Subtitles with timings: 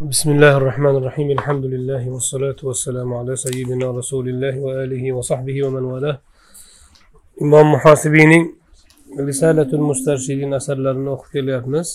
[0.00, 5.84] بسم الله الرحمن الرحيم الحمد لله والصلاة والسلام على سيدنا رسول الله وآله وصحبه ومن
[5.84, 6.16] والاه
[7.40, 8.54] imom muhosibiyning
[9.18, 11.88] risalatul mustarshidin asarlarini o'qib kelyapmiz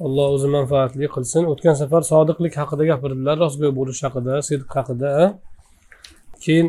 [0.00, 5.10] alloh o'zi manfaatli qilsin o'tgan safar sodiqlik haqida gapirdilar rostgo'y bo'lish haqida sidq haqida
[6.44, 6.66] keyin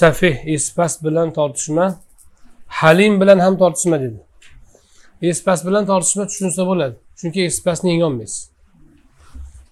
[0.00, 1.86] safih espas bilan tortishma
[2.80, 4.18] halim bilan ham tortishma dedi
[5.32, 8.40] espas bilan tortishma tushunsa bo'ladi chunki espasni yengolmaysiz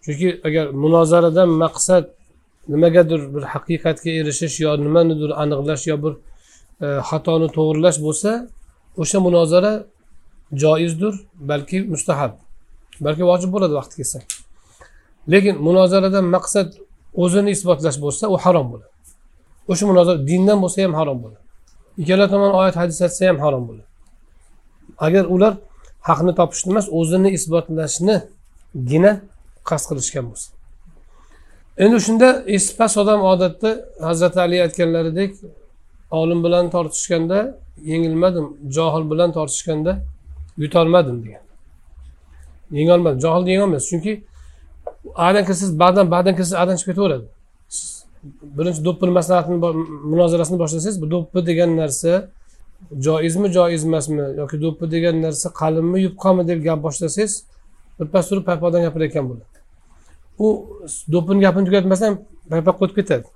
[0.09, 2.05] chunki agar munozaradan maqsad
[2.73, 6.13] nimagadir bir haqiqatga erishish yo nimanidir aniqlash yo bir
[6.85, 8.31] e, xatoni to'g'irlash bo'lsa
[9.03, 9.73] o'sha munozara
[10.63, 11.15] joizdir
[11.51, 12.33] balki mustahab
[13.07, 14.19] balki vojib bo'ladi vaqti kelsa.
[15.33, 16.69] Lekin munozaradan maqsad
[17.23, 18.91] o'zini isbotlash bo'lsa u harom bo'ladi.
[19.71, 21.45] O'sha munozara dindan bo'lsa ham harom bo'ladi.
[22.01, 23.89] Ikkala tomon oyat hadis aytsa ham harom bo'ladi.
[25.07, 25.53] Agar ular
[26.09, 29.13] haqni topishni emas o'zini isbotlashnigina
[29.71, 30.49] qasd qilishgan bo'lsa
[31.85, 33.71] endi shunda esipast odam odatda
[34.09, 35.33] hazrati ali aytganlaridek
[36.21, 37.39] olim bilan tortishganda
[37.93, 39.93] yengilmadim johil bilan tortishganda
[40.59, 41.43] yutolmadim degan.
[42.71, 44.13] Yengolmadim johilni yengolmaysiz chunki
[45.15, 47.27] adan kirsiz ba'dan ba'dan kirsiz adan chiqib ketaveradi.
[48.59, 49.59] Birinchi do'ppini maslahatini
[50.13, 52.13] munozarasini boshlasangiz bu do'ppi degan narsa
[53.07, 57.33] joizmi joiz emasmi yoki do'ppi degan narsa qalinmi yupqami deb gap boshlasangiz
[57.99, 59.58] birpas turib paypoqdan gapirayotgan bo'ladi.
[60.45, 60.47] U
[61.13, 62.13] do'ppini gapini tugatmasdan
[62.51, 63.27] paypaq qo'yib ketadi.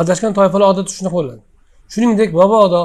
[0.00, 1.42] Adashgan toifalar odatda shunaqa bo'ladi.
[1.92, 2.82] Shuningdek mabodo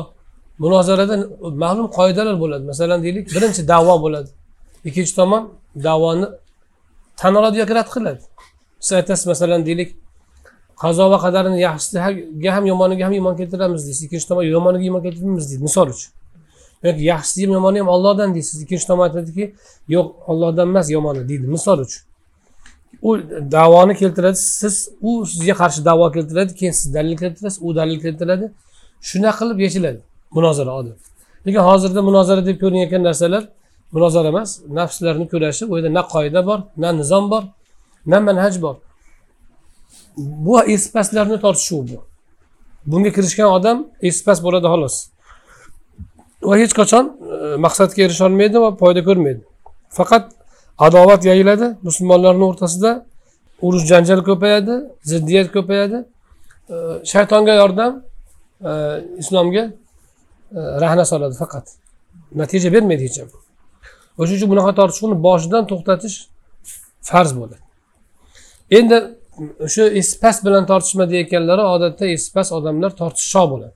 [0.64, 1.16] munozarada
[1.64, 2.64] ma'lum qoidalar bo'ladi.
[2.72, 4.30] Masalan deylik birinchi davo bo'ladi.
[4.88, 5.44] Ikkinchi tomon
[5.88, 6.28] davoni
[7.20, 8.22] tan oladi yoki rad qiladi.
[8.86, 9.90] Siz aytasiz masalan deylik
[10.84, 14.04] qazo va qadarini yaxshisiga ham yomoniga ham iymon keltiramiz deysiz.
[14.08, 16.12] Ikkinchi tomon yomoniga iymon keltirmaymiz deydi misol uchun.
[16.88, 18.58] Yoki yaxshisi ham yomoni ham ollohdan deysiz.
[18.64, 19.44] Ikkinchi tomon aytadiki
[19.96, 22.02] yo'q ollohdan emas yomoni deydi misol uchun.
[23.02, 23.18] U
[23.52, 28.52] davoni keltiradi siz u sizga qarshi davo keltiradi keyin siz dalil keltirasiz u dalil keltiradi.
[29.02, 30.00] Shunaqa qilib yechiladi
[30.32, 30.98] munozara odat.
[31.46, 33.44] Lekin hozirda munozara deb ko'rinayotgan narsalar
[33.92, 37.44] munozara emas nafslarni kurashi u yerda na qoida bor na nizom bor
[38.06, 38.76] na manhaj bor.
[40.18, 42.00] Bu espaslarni tortishuv bu.
[42.86, 44.96] Bunga kirishgan odam espas bo'ladi xolos.
[46.50, 49.42] Va hech qachon e, maqsadga maqsadga erisholmaydi va foyda ko'rmaydi.
[49.98, 50.37] Faqat
[50.78, 53.06] adovat yayiladi musulmonlarni o'rtasida
[53.62, 54.74] urush janjal ko'payadi
[55.04, 56.06] ziddiyat ko'payadi.
[56.70, 56.76] E,
[57.12, 58.04] shaytonga yordam
[58.70, 58.72] e,
[59.18, 61.66] islomga e, rahna soladi faqat.
[62.36, 63.30] Natija bermaydi hech ham.
[64.18, 66.18] O'shaning uchun bunaqa tortishuvni boshidan to'xtatish
[67.10, 67.64] farz bo'ladi.
[68.80, 68.98] Endi
[69.66, 73.74] o'sha espas bilan tortishma deyayotganlari odatda espas odamlar tortishoq bo'ladi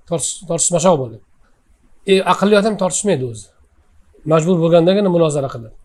[0.49, 1.21] tortishmashoq bo'ladi.
[2.11, 3.47] E, aqlli odam tortishmaydi o'zi.
[4.31, 5.75] Majbur bo'lgandagina munozara qiladi.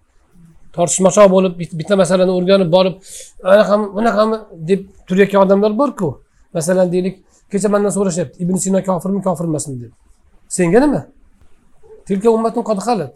[0.77, 2.95] Tortishmashoq bo'lib bitta masalani o'rganib borib
[3.53, 4.37] anaqami bunaqami
[4.69, 6.09] deb turayotgan odamlar borku.
[6.57, 7.15] Masalan deylik
[7.51, 9.93] kecha mandan so'rashyapti ibn sino kofirmi kofir emasmi deb.
[10.57, 11.01] Senga nima?
[12.07, 13.15] Tilka ummatun qad xalat.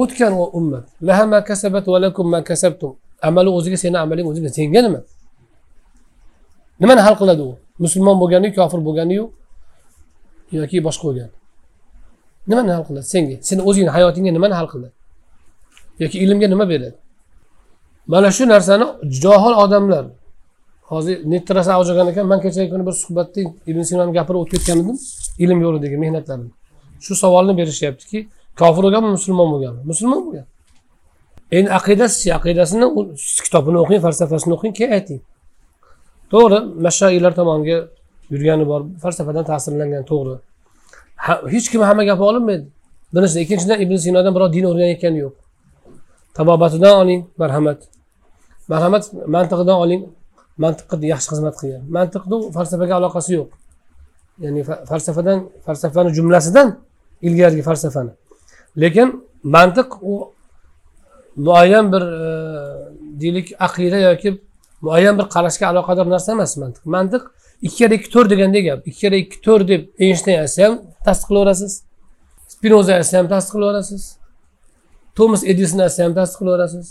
[0.00, 0.84] O'tgan ummat.
[1.08, 2.92] Laha ma kasabat va lakum ma kasabtum.
[3.26, 5.00] Amali o'ziga seni amaling o'ziga senga nima?
[6.80, 7.52] Nimani hal qiladi u?
[7.84, 9.24] Musulmon bo'lganiyu kofir bo'lganiyu
[10.58, 11.32] yoki boshqa bo'lgani?
[12.48, 13.36] Nimani hal qiladi senga?
[13.48, 14.94] Seni o'zingni hayotingga nimani hal qiladi?
[16.02, 16.94] Yoki ilmga nima beradi?
[18.12, 18.86] Mana shu narsani
[19.22, 20.04] johil odamlar
[20.90, 23.40] hozir netda rosa olgan ekan man kechagi kuni bir suhbatda
[23.70, 24.96] ibn sinoni gapirib o'tib ketgan edim
[25.44, 26.50] ilm yo'lidagi mehnatlarini
[27.04, 28.18] shu savolni berishyaptiki
[28.60, 29.80] kofir bo'lganmi musulmon bo'lganmi?
[29.90, 30.46] Musulmon bo'lgan.
[31.56, 32.86] Endi aqidasichi aqidasini
[33.44, 35.20] kitobini o'qing falsafasini o'qing keyin ayting.
[36.32, 37.78] To'g'ri mashaiylar tomoniga
[38.32, 40.34] yurgani bor falsafadan ta'sirlangan to'g'ri.
[41.54, 42.66] Hech kim hamma gapni olinmaydi.
[43.14, 45.34] Birinchidan ikkinchidan ibn sinodan birov din o'rganayotgani yo'q.
[46.34, 47.80] Tabobatidan oling marhamat.
[48.68, 50.02] Marhamat mantiqidan oling.
[50.62, 51.82] Mantiqqa yaxshi xizmat qilgan.
[51.96, 53.50] Mantiqni falsafaga aloqasi yo'q.
[54.44, 56.68] Ya'ni falsafadan falsafani jumlasidan
[57.26, 58.12] ilgarigi falsafani.
[58.82, 59.08] Lekin
[59.56, 60.14] mantiq u
[61.36, 62.24] muayyan bir e,
[63.20, 64.30] deylik aqida yoki
[64.80, 66.82] muayyan bir qarashga aloqador narsa emas mantiq.
[66.96, 67.22] Mantiq
[67.66, 68.80] ikki karra ikki to'rt degandek gap.
[68.88, 70.74] Ikki karra ikki to'rt deb eynshteyn aytsa ham
[71.06, 71.72] tasdiqlayverasiz
[72.52, 74.02] spinoza aytsa ham tasdiqlayverasiz
[75.16, 76.86] tomas edison aytsa ham tasdiq qilaverasiz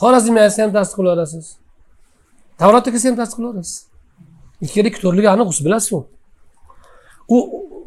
[0.00, 1.46] xorazmiy aytsa ham tasdiq qilaverasiz
[2.60, 3.76] tavrotda kelsa ham tasdiq qilaverasiz
[4.64, 5.90] ikkala ikki to'rtligi aniq siz bilasiz
[7.34, 7.36] u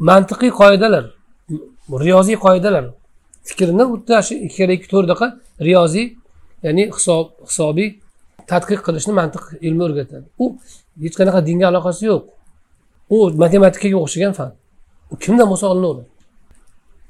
[0.10, 1.06] mantiqiy qoidalar
[1.90, 2.86] riyoziy qoidalar.
[3.44, 5.28] Fikrni xuddi shu ikkala ikki to'rtdaqa
[5.68, 6.08] riyoziy
[6.66, 7.90] ya'ni hisob hisobiy
[8.52, 10.26] tadqiq qilishni mantiq ilmi o'rgatadi.
[10.44, 10.46] U
[11.04, 12.24] hech qanaqa dinga aloqasi yo'q.
[13.16, 14.52] U matematikaga o'xshagan fan.
[15.12, 16.04] U kimdan bo'lsa olinaveradi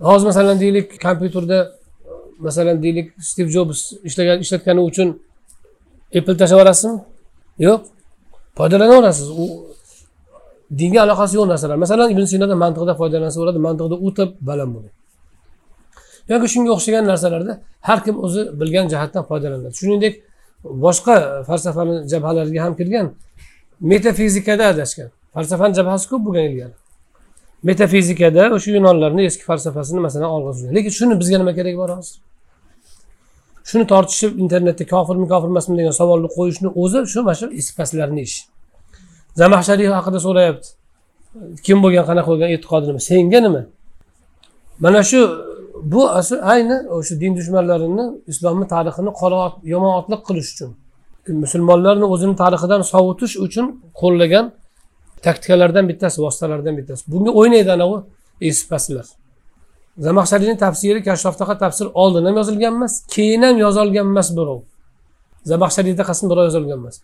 [0.09, 1.59] hozir masalan deylik kompyuterda
[2.39, 5.07] masalan deylik stiv jobs ishlagan ishlatgani uchun
[6.17, 7.01] apple tashlab yuborasizmi
[7.59, 7.81] yo'q.
[8.57, 9.29] Foydalanaverasiz.
[9.29, 9.45] U
[10.79, 11.75] dinga aloqasi yo'q narsalar.
[11.75, 14.93] Masalan ibn sinodan mantiqda foydalansa bo'ladi mantiqda o'ta baland bo'ladi.
[16.31, 17.53] Yoki shunga o'xshagan narsalarda
[17.87, 19.73] har kim o'zi bilgan jihatdan foydalanadi.
[19.79, 20.13] Shuningdek
[20.85, 21.15] boshqa
[21.47, 23.05] falsafani jabhalariga ham kirgan
[23.91, 25.09] metafizikada adashgan.
[25.33, 26.75] Falsafani jabhasi ko'p bo'lgan ilgari.
[27.69, 32.15] Metafizikada o'sha yunonlarni eski falsafasini masalan olg'a lekin shuni bizga nima keragi bor hozir?
[33.69, 37.47] Shuni tortishib internetda kofirmi kofir emasmi degan savolni qo'yishni o'zi shu mana shu
[37.79, 38.41] pastlarni ishi
[39.39, 40.67] zamaxshariy haqida so'rayapti.
[41.65, 43.01] Kim bo'lgan qanaqa bo'lgan e'tiqodi nima?
[43.09, 43.61] Senga nima?
[44.83, 45.19] Mana shu
[45.93, 49.41] bu asl ayni o'sha din dushmanlarini islomni tarixini qora
[49.73, 50.69] yomon otliq qilish uchun.
[51.43, 53.65] Musulmonlarni o'zini tarixidan sovutish uchun
[54.01, 54.45] qo'llagan
[55.25, 57.01] taktikalardan bittasi vositalardan bittasi.
[57.13, 57.97] Bunga o'ynaydi anavi
[58.49, 59.05] eski pastlar
[59.99, 64.61] zamaxshariyni tafsiri kashoftaqa tafsir oldin ham yozilgan emas keyin ham yozolgan emas birov.
[65.51, 66.95] Zamaxshariyda qasm birov yozilgan emas.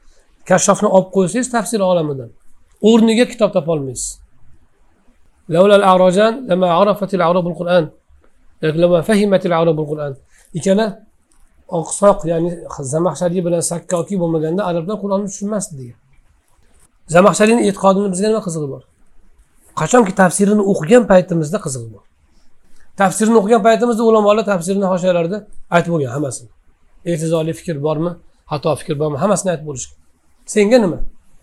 [0.49, 2.29] Kashofni olib qo'ysangiz tafsir olamidan.
[2.89, 4.21] O'rniga kitob topolmaysiz
[10.57, 10.85] ikkala
[11.79, 12.51] oqsoq ya'ni
[12.93, 15.97] zamaxshariy bilan sakkoki bo'lmaganda arablar qur'onni tushunmasdi degan.
[17.15, 18.83] Zamaxshariyni e'tiqodini bizga nima qizig'i bor?
[19.81, 22.03] Qachonki tafsirini o'qigan paytimizda qizig'i bor.
[23.01, 25.37] Tafsirni o'qigan paytimizda ulamolar tafsirni hoshiyalarida
[25.75, 26.49] aytib bo'lgan hammasini.
[27.11, 28.11] E'tizoli fikr bormi
[28.51, 29.97] xato fikr bormi hammasini aytib bo'lishgan.
[30.53, 30.97] Senga nima?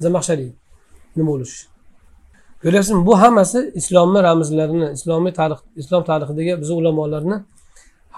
[0.04, 0.50] Zamaxshariy
[1.18, 1.56] nima bo'lish
[2.62, 3.06] ko'ryapsizmi?
[3.08, 7.36] Bu hammasi islomni ramzlarini islomiy tarix islom tarixidagi bizni ulamolarni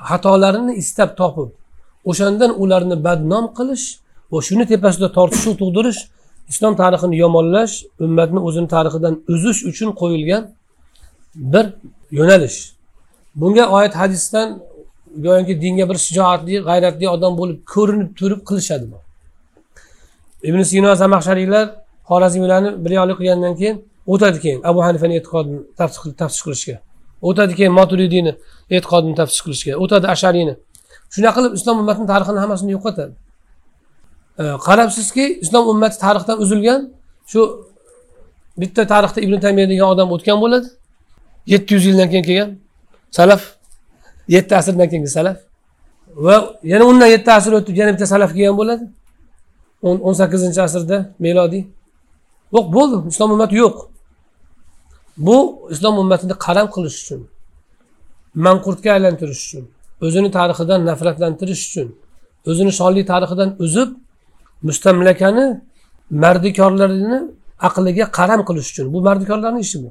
[0.08, 1.50] xatolarini istab topib
[2.10, 3.86] o'shandan ularni badnom qilish
[4.32, 6.00] va shuni tepasida tortishuv tug'dirish
[6.52, 7.74] islom tarixini yomonlash
[8.06, 10.42] ummatni o'zini tarixidan uzish uchun qo'yilgan
[11.52, 11.66] bir
[12.18, 12.58] yo'nalish.
[13.34, 14.62] Bunga oid hadisdan
[15.24, 18.98] go'yoki dinga bir shijoatli g'ayratli odam bo'lib ko'rinib turib qilishadi bu.
[20.48, 21.66] Ibn sino zamaxshariylar
[22.10, 23.76] xorazmiylarni bir yoqlik qilgandan keyin
[24.12, 25.60] o'tadi keyin abu hanifani e'tiqodini
[26.20, 26.76] taftish qilishga.
[27.28, 28.32] O'tadi keyin moturidiyni
[28.76, 29.72] e'tiqodini taftish qilishga.
[29.82, 30.54] O'tadi ashariyni.
[31.14, 33.12] Shunaqa qilib islom ummatini tarixini hammasini yo'qotadi.
[34.66, 36.80] Qarabsizki islom ummati tarixdan uzilgan
[37.30, 37.40] shu
[38.60, 40.68] bitta tarixda ibn tamiya degan odam o'tgan bo'ladi.
[41.52, 42.50] Yetti yuz yildan keyin kelgan.
[43.18, 43.42] Salaf
[44.34, 45.38] yetti asrdan keyingi salaf.
[46.24, 46.34] Va
[46.72, 48.84] yana undan yetti asr o'tib yana bitta salaf kelgan bo'ladi.
[50.06, 51.62] O'n sakkizinchi asrda melodiy
[52.54, 52.96] yo'q bo'ldi.
[53.12, 53.76] Islom ummati yo'q.
[55.26, 55.36] Bu
[55.70, 57.20] islom ummatini qaram qilish uchun
[58.46, 59.64] manqurtga aylantirish uchun
[60.06, 61.88] o'zini tarixidan nafratlantirish uchun
[62.50, 63.90] o'zini shonli tarixidan uzib
[64.68, 65.46] mustamlakani
[66.22, 67.18] mardikorlarini
[67.68, 68.86] aqliga qaram qilish uchun.
[68.94, 69.90] Bu mardikorlarni ishi bu.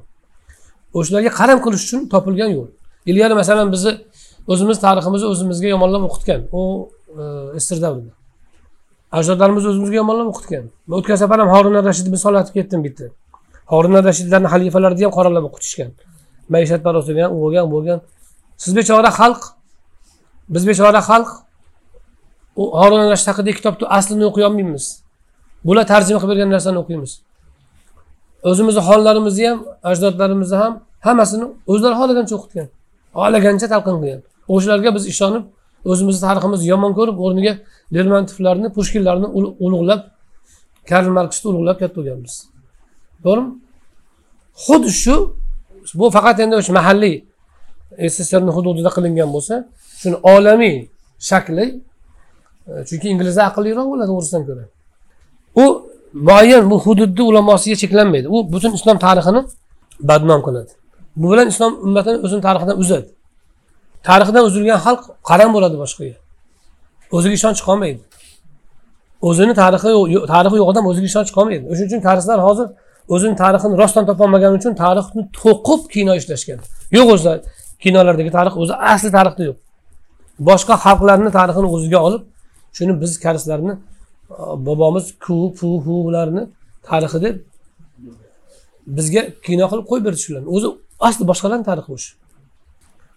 [0.98, 2.69] O'shalarga qaram qilish uchun topilgan yo'l.
[3.05, 3.91] Ilgari masalan bizni
[4.47, 6.41] o'zimiz tariximizni o'zimizga yomonlab o'qitgan.
[6.51, 6.61] U
[7.21, 7.23] e,
[7.59, 8.11] isr davrida.
[9.17, 10.63] Ajdodlarimiz o'zimizga yomonlab o'qitgan.
[10.87, 13.05] Man o'tgan safar ham horin rashidni misol aytib ketdim bitta.
[13.73, 15.91] Horin rashidlarni xalifalarni ham qoralab o'qitishgan.
[16.53, 17.99] Maishatparostini ham u bo'lgan bu bo'lgan.
[18.63, 19.41] Siz bechora xalq
[20.53, 21.29] biz bechora xalq
[22.61, 24.85] u horin rashid haqidagi kitobni aslini o'qiy olmaymiz.
[25.67, 27.11] Bular tarjima qilib bergan narsani o'qiymiz.
[28.49, 29.59] O'zimizni xonlarimizni ham
[29.91, 30.73] ajdodlarimizni ham
[31.05, 32.67] hammasini o'zlari xohlagancha o'qitgan.
[33.17, 34.21] Xohlagancha talqin qilgan.
[34.53, 35.44] O'shalarga biz ishonib
[35.91, 37.53] o'zimizni tariximizni yomon ko'rib o'rniga
[37.95, 39.27] lermontovlarni pushkinlarni
[39.65, 40.01] ulug'lab
[40.89, 42.33] karl marksni ulug'lab katta bo'lganmiz
[43.23, 43.51] to'g'rimi?
[44.66, 45.16] Xuddi shu
[45.99, 47.16] bu faqat endi o'sha mahalliy
[48.13, 49.56] sssrni hududida qilingan bo'lsa
[50.01, 50.75] shuni olamiy
[51.30, 51.66] shakli
[52.69, 54.63] e, chunki inglizlar aqlliroq bo'ladi o'risdan ko'ra.
[55.63, 55.66] U
[56.28, 58.28] muayyan bu hududni ulamosiga cheklanmaydi.
[58.35, 59.42] U butun islom tarixini
[60.09, 60.71] badnom qiladi.
[61.21, 63.07] Bu bilan islom ummatini o'zini tarixidan uzadi
[64.09, 66.16] tarixidan uzilgan xalq qaram bo'ladi boshqaga.
[67.18, 68.02] O'ziga ishonch qolmaydi.
[69.30, 69.90] O'zini tarixi
[70.33, 71.64] tarixi yo'q odam o'ziga ishonch qolmaydi.
[71.71, 72.68] O'shuning uchun tarixchilar hozir
[73.16, 76.59] o'zini tarixini rostdan topolmagani uchun tarixni to'qib kino ishlashgan.
[76.97, 77.33] Yo'q o'zida
[77.83, 79.57] kinolardagi tarix o'zi asli tarixda yo'q.
[80.49, 82.23] Boshqa xalqlarni tarixini o'ziga olib
[82.78, 83.73] shuni biz karislarni
[84.68, 86.44] bobomiz ku pu ularni
[86.90, 87.35] tarixi deb
[88.97, 90.49] bizga kino qilib qo'yib berdi shularni.
[90.56, 90.68] O'zi
[91.07, 92.11] asli boshqalarni tarixi o'sha.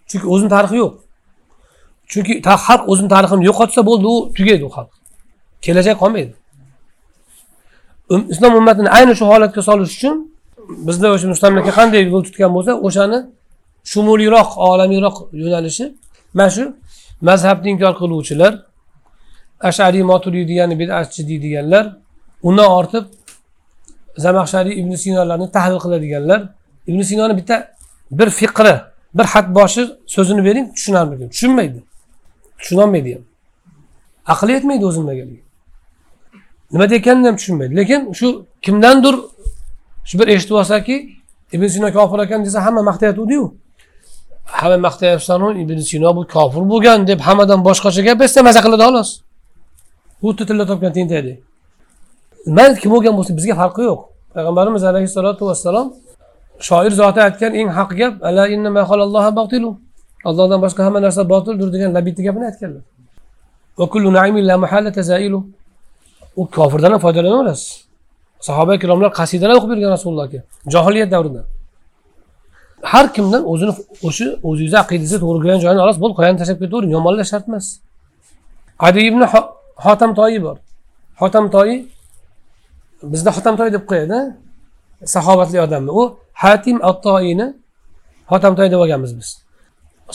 [0.09, 0.93] Chunki o'zini tarixi yo'q.
[2.11, 2.33] Chunki
[2.65, 4.91] xalq o'zini tarixini yo'qotsa bo'ldi u tugaydi u xalq.
[5.65, 6.33] Kelajak qolmaydi.
[8.13, 10.15] Um, islom ummatini ayni shu holatga solish uchun
[10.87, 13.19] bizda o'sha mustamlaka qanday yo'l tutgan bo'lsa o'shani
[13.91, 15.85] shumuliyroq olamiyroq yo'nalishi
[16.37, 16.63] mana shu
[17.27, 18.53] mazhabni inkor qiluvchilar
[19.69, 21.85] ashariy moturidiyani bidatchi deydiganlar
[22.47, 23.05] undan ortib
[24.25, 26.41] zamaxshariy ibn sinolarni tahlil qiladiganlar
[26.87, 27.75] ibn sinoni bitta
[28.11, 28.75] bir fiqri
[29.13, 31.83] bir xat boshi so'zini bering tushunarmikin tushunmaydi.
[32.59, 33.23] Tushunolmaydi ham.
[34.33, 35.41] Aqli yetmaydi o'zini nimagaligi
[36.71, 37.75] nima deyotganini ham tushunmaydi.
[37.75, 39.15] Lekin shu kimdandir
[40.05, 40.95] shu bir eshitib olsaki
[41.55, 43.53] ibn sino kofir ekan desa hamma maqtayotgandiyu
[44.45, 49.09] hamma maqtayapsanu ibn sino bu kofir bo'lgan deb hammadan boshqacha gap aytsa maza qiladi xolos.
[50.23, 51.37] Xuddi tilla topgan tentakdek
[52.57, 53.99] man kim bo'lgan bo'lsin bizga farqi yo'q.
[54.35, 55.87] Payg'ambarimiz alayhissalotu vassalom
[56.59, 58.13] shoir zoti aytgan eng haq gap
[60.29, 62.83] allohdan boshqa hamma narsa botildir degan labidni gapini aytganlar.
[66.41, 67.69] U kofirdan ham foydalanaverasiz
[68.47, 70.39] sahoba ikromlar qasidalar o'qib bergan rasulullohga
[70.73, 71.41] johiliyat davrida
[72.91, 73.73] har kimdan o'zini
[74.07, 77.65] o'sha o'zingizni aqidangizni to'g'ri kelgan joyini olasiz bo'ldi qoyani tashlab ketavering yomonlash shart emas.
[78.87, 79.21] Adi ibn
[79.85, 80.57] hotam toyi bor.
[81.21, 81.75] Hotam toyi
[83.11, 84.19] bizda hotam toy deb qo'yadi
[85.15, 85.91] sahobatli odamni.
[85.99, 86.03] U
[86.43, 87.47] hatim attoiyni
[88.31, 89.29] hotamtoy deb olganmiz biz.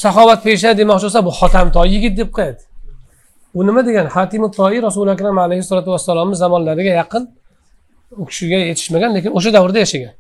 [0.04, 2.62] Saxovatpesha demoqchi bo'lsa bu hotamtoy yigit deb qo'yadi.
[3.58, 7.22] U nima degani hatim toiy rasuli akram alayhissalotu vassalomni zamonlariga yaqin
[8.22, 10.14] u kishiga yetishmagan lekin o'sha davrda yashagan.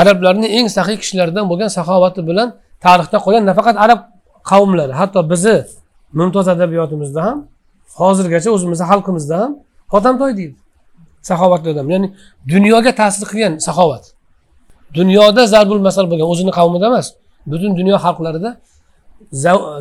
[0.00, 2.48] Arablarni eng saxiy kishilaridan bo'lgan saxovati bilan
[2.84, 4.00] tarixda qolgan nafaqat arab
[4.50, 5.56] qavmlari hatto bizni
[6.18, 7.38] mumtoz adabiyotimizda ham
[8.00, 9.52] hozirgacha o'zimizni xalqimizda ham
[9.94, 10.56] hotamtoy deydi
[11.30, 11.86] saxovatli odam.
[11.94, 12.08] Ya'ni
[12.52, 14.04] dunyoga ta'sir qilgan saxovat.
[14.98, 17.06] Dunyoda zarbul masal bo'lgan o'zini qavmida emas
[17.50, 18.50] butun dunyo xalqlarida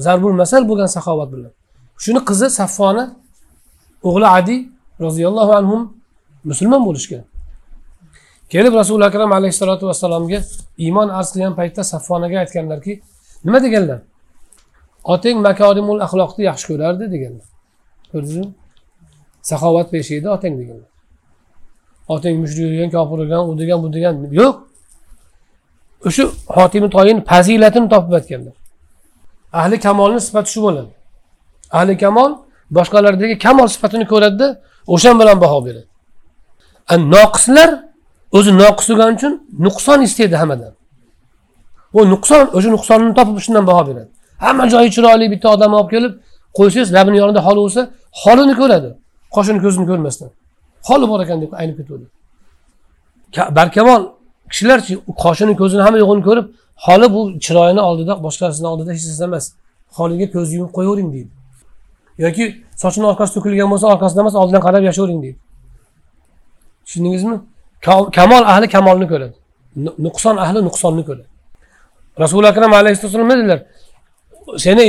[0.06, 1.52] zarbul masal bo'lgan saxovat bilan.
[2.04, 3.04] Shuni qizi saffona
[4.08, 4.58] o'g'li adi
[5.06, 5.78] roziyallohu anhu
[6.50, 7.24] musulmon bo'lishgan.
[8.54, 10.40] Kelib rasuli akram alayhissalotu vassalomga
[10.86, 12.94] iymon arz qilgan paytda saffonaga aytganlarki
[13.46, 14.00] nima deganlar?
[15.14, 17.48] Otang makorimul axloqni yaxshi ko'rardi deganlar.
[18.12, 18.48] Ko'rdingizmi?
[19.50, 20.90] Saxovat pesh edi otang deganlar.
[22.14, 24.56] Otang mushrik degan kofir degan u degan bu degan yo'q.
[26.08, 26.24] O'sha
[26.58, 28.56] hotimi toyini fazilatini topib aytganlar
[29.60, 30.92] ahli kamolni sifati shu bo'ladi.
[31.72, 32.32] Ahli kamol
[32.78, 34.48] boshqalardagi kamol sifatini ko'radida
[34.94, 35.88] o'shan bilan baho beradi.
[37.16, 37.70] Noqislar
[38.38, 39.34] o'zi noqis bo'lgani uchun
[39.66, 40.74] nuqson istaydi hammadan.
[41.98, 44.10] U nuqson o'sha nuqsonni topib shundan baho beradi.
[44.46, 46.14] Hamma joyi chiroyli bitta odamni olib kelib
[46.58, 47.82] qo'ysangiz labini yonida holi bo'lsa
[48.22, 48.90] holini ko'radi.
[49.36, 50.30] Qoshini ko'zini ko'rmasdan.
[50.88, 52.16] Holi bor ekan deb aynib ketaveradi
[53.58, 54.02] barkamol
[54.52, 56.46] kishilarchi qoshini ko'zini hamma yo'g'ini ko'rib
[56.86, 59.46] holi bu chiroyini oldida boshqasini oldida hech narsa emas
[59.98, 61.32] holiga ko'z yumib qo'yavering deydi.
[62.26, 62.46] Yoki
[62.82, 65.38] sochini orqasi to'kilgan bo'lsa orqasidan emas oldidan qarab yashayvering deydi.
[66.86, 67.38] Tushundingizmi?
[68.18, 69.36] Kamol ahli kamolni ko'radi.
[70.06, 71.28] Nuqson ahli nuqsonni ko'radi.
[72.24, 73.60] Rasuli akram alayhissalom nima dedilar?
[74.66, 74.86] Seni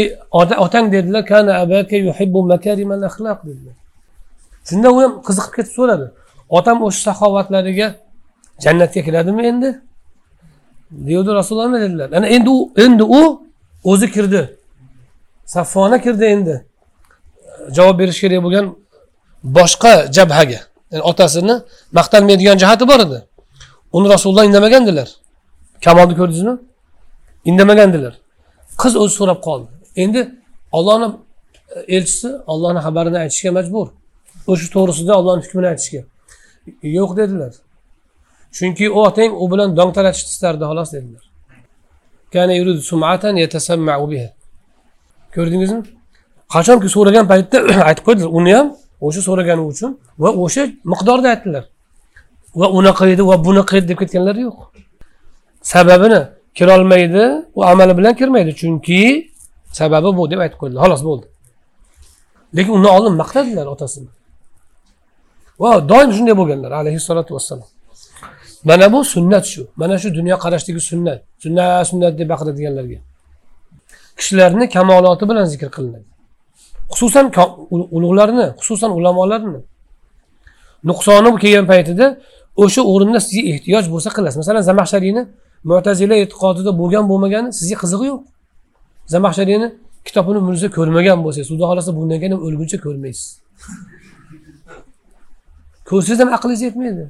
[0.64, 3.76] otang dedilar kana abaka yuhibbu makarimal axloq dedilar.
[4.68, 6.06] Shunda u ham qiziqib ketib so'radi.
[6.58, 7.88] Otam o'sha saxovatlariga
[8.64, 9.80] jannatga kiradimi endi?
[10.90, 12.12] Deydi rasulullohni dedilar.
[12.12, 13.42] Ana endi u endi u
[13.84, 14.56] o'zi kirdi.
[15.44, 16.64] Saffona kirdi endi.
[17.76, 18.76] Javob berish kerak bo'lgan
[19.44, 20.60] boshqa jabhaga.
[20.92, 21.54] Yani otasini
[21.92, 23.18] maqtalmaydigan jihati bor edi.
[23.92, 25.08] Uni rasululloh indamagandilar.
[25.84, 26.58] Kamolni ko'rdingizmi
[27.44, 28.14] indamagandilar.
[28.82, 29.68] Qiz o'zi so'rab qoldi.
[29.96, 30.20] Endi
[30.72, 31.08] ollohni
[31.96, 33.86] elchisi ollohni xabarini aytishga majbur.
[34.50, 36.02] O'sha to'g'risida ollohni hukmini aytishga.
[36.98, 37.52] Yo'q dedilar.
[38.56, 41.24] Chunki u otang u bilan dong taratishni istardi xolos dedilar.
[45.34, 45.82] Ko'rdingizmi?
[46.54, 47.58] Qachonki so'ragan paytda
[47.88, 48.66] aytib qo'ydilar uni ham
[49.06, 49.90] o'sha so'ragani uchun
[50.22, 51.64] va o'sha miqdorda aytdilar.
[52.60, 54.58] Va unaqa edi va bunaqa edi deb ketganlari yo'q.
[55.72, 56.20] Sababini
[56.58, 57.24] kirolmaydi
[57.58, 59.00] u amali bilan kirmaydi chunki
[59.78, 60.80] sababi bu deb aytib qo'ydilar.
[60.84, 61.26] Xolos bo'ldi.
[62.56, 64.10] Lekin undan oldin maqtadilar otasini.
[65.62, 67.75] Va doim shunday bo'lganlar alayhissalotu vassalom
[68.64, 69.68] mana bu sunnat shu.
[69.76, 71.22] Mana shu dunyoqarashdagi sunnat.
[71.38, 72.98] Sunnat sunnat deb baqiradiganlarga.
[74.18, 76.06] Kishilarni kamoloti bilan zikr qilinadi.
[76.92, 77.26] Xususan
[77.96, 79.60] ulug'larni xususan ulamolarni.
[80.88, 82.06] Nuqsoni kelgan paytida
[82.62, 84.38] o'sha o'rinda sizga ehtiyoj bo'lsa qilasiz.
[84.42, 85.22] Masalan zamaxshariyni
[85.70, 88.20] mo'tazila e'tiqodida bo'lgan bo'lmagani sizga qizig'i yo'q.
[89.14, 89.68] Zamaxshariyni
[90.06, 93.28] kitobini umringizda ko'rmagan bo'lsangiz xudo xohlasa bundan keyin o'lguncha ko'rmaysiz.
[95.88, 97.04] Ko'rsangiz ham aqlingiz yetmaydi.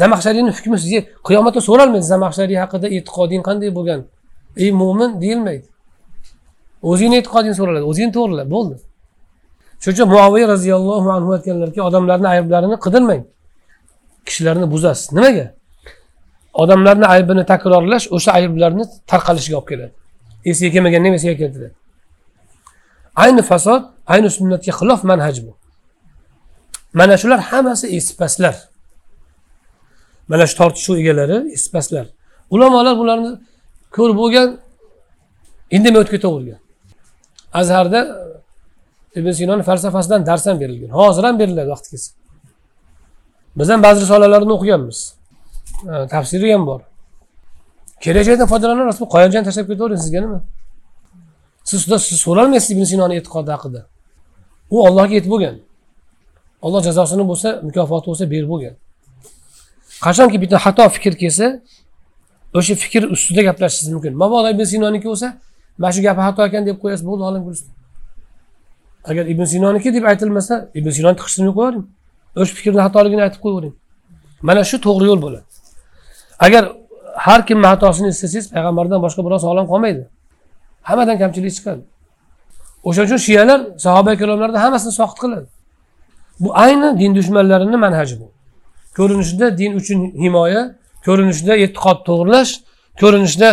[0.00, 2.06] Zamaxshariyni hukmi sizga qiyomatda so'ralmaydi.
[2.14, 4.00] Zamaxshariy haqida e'tiqoding qanday bo'lgan?
[4.62, 5.66] Ey mo'min deyilmaydi.
[6.90, 7.84] O'zingni e'tiqoding so'raladi.
[7.90, 8.76] O'zingni to'g'rila bo'ldi.
[9.82, 13.22] Shuning uchun muaviy roziyallohu anhu aytganlarki odamlarni ayblarini qidirmang.
[14.26, 15.06] Kishilarni buzasiz.
[15.16, 15.46] Nimaga?
[16.62, 19.92] Odamlarni aybini takrorlash o'sha ayblarni tarqalishiga olib keladi.
[20.50, 21.74] Esiga kelmaganni ham esiga keltiradi
[23.16, 25.52] ayni fasod ayni sunnatga xilof manhaj bu.
[26.92, 28.56] Mana shular hammasi espaslar
[30.32, 32.06] mana shu tortishuv egalari espaslar
[32.54, 33.30] ulamolar bularni
[33.96, 34.48] ko'rib bo'lgan
[35.76, 36.60] indamay o'tib ketavergan
[37.60, 38.00] azharda
[39.14, 40.88] ibn sinoni falsafasidan dars ham berilgan.
[40.88, 42.12] Hozir ham beriladi vaqti kelsa.
[43.56, 44.98] Biz ham ba'zi risolalarni o'qiganmiz.
[46.14, 46.80] Tafsiri ham bor.
[48.04, 50.38] Kelajakdan joydan rasmi qoyiljon tashlab ketavering sizga nima?
[51.70, 53.80] Siz siz so'ralmaysiz ibn sinoni e'tiqodi haqida.
[54.74, 55.56] U ollohga yetib bo'lgan.
[56.66, 58.74] Olloh jazosini bo'lsa mukofoti bo'lsa berib bo'lgan.
[60.04, 61.46] Qachonki bitta xato fikr kelsa
[62.58, 64.12] o'sha fikr ustida gaplashishingiz mumkin.
[64.22, 65.28] Mabodo ibn sinoniki bo'lsa
[65.80, 67.42] mana shu gapi xato ekan deb qo'yasiz bo'ldi olam
[69.10, 71.84] agar ibn sinoniki deb aytilmasa ibn sinoni tiqishtirmay qo'yavering.
[72.40, 73.74] O'sha fikrni xatoligini aytib qo'yavering.
[74.48, 75.46] Mana shu to'g'ri yo'l bo'ladi.
[76.46, 76.64] Agar
[77.26, 80.02] har kimni xatosini istasangiz payg'ambardan boshqa birov sog'lom qolmaydi.
[80.88, 81.82] Hammadan kamchilik chiqadi.
[82.88, 85.46] O'shaning uchun shiyalar sahoba ikromlarni hammasini soqit qiladi.
[86.42, 88.26] Bu ayni din dushmanlarini manhaji bu.
[88.96, 90.62] Ko'rinishida din uchun himoya
[91.06, 92.52] ko'rinishida e'tiqod to'g'irlash
[93.00, 93.50] ko'rinishda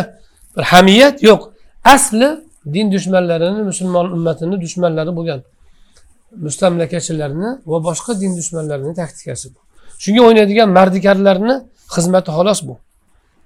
[0.55, 1.41] bir hamiyat yo'q.
[1.83, 2.29] Asli
[2.73, 5.39] din dushmanlarini musulmon ummatini dushmanlari bo'lgan
[6.45, 9.59] mustamlakachilarni va boshqa din dushmanlarini taktikasi bu.
[10.03, 11.55] Shunga o'ynaydigan mardikorlarni
[11.95, 12.75] xizmati xolos bu.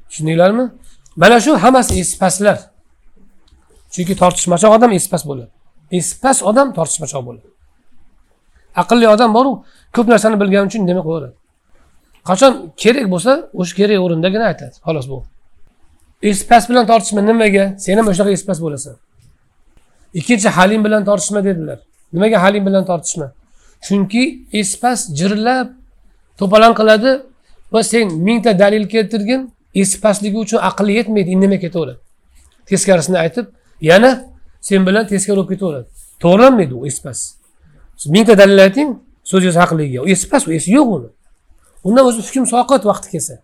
[0.09, 0.65] Tushundinglarmi?
[1.21, 2.57] Mana shu hammasi espaslar
[3.93, 5.51] chunki tortishmachoq odam espas bo'ladi.
[5.99, 7.47] Espas odam tortishmachoq bo'ladi.
[8.81, 9.51] Aqlli odam boru
[9.95, 11.42] ko'p narsani bilgani uchun indamay qo'yaveradi
[12.29, 14.75] qachon kerak bo'lsa o'sha kerak o'rindagina aytadi.
[14.85, 15.17] Xolos bu.
[16.31, 17.65] Espas bilan tortishma nimaga?
[17.83, 18.95] Sen ham o'shanaqa espas bo'lasan.
[20.19, 21.79] Ikkinchi halim bilan tortishma dedilar.
[22.13, 23.27] Nimaga halim bilan tortishma?
[23.85, 24.23] Chunki
[24.61, 25.67] espas jirlab jirillab
[26.39, 27.11] to'polon qiladi
[27.73, 29.41] va sen mingta dalil keltirgin
[29.75, 31.99] espasligi uchun aqli yetmaydi indamay ketaveradi.
[32.69, 33.45] Teskarisini aytib
[33.81, 34.11] yana
[34.61, 35.87] sen bilan teskari bo'lib ketaveradi.
[36.23, 37.19] To'g'rilanmaydi u espas.
[38.15, 38.89] Mingta dalil ayting
[39.31, 41.09] so'zingiz haqligiga u espas u esi yo'q uni.
[41.87, 43.35] Undan o'zi hukm soqit vaqti kelsa.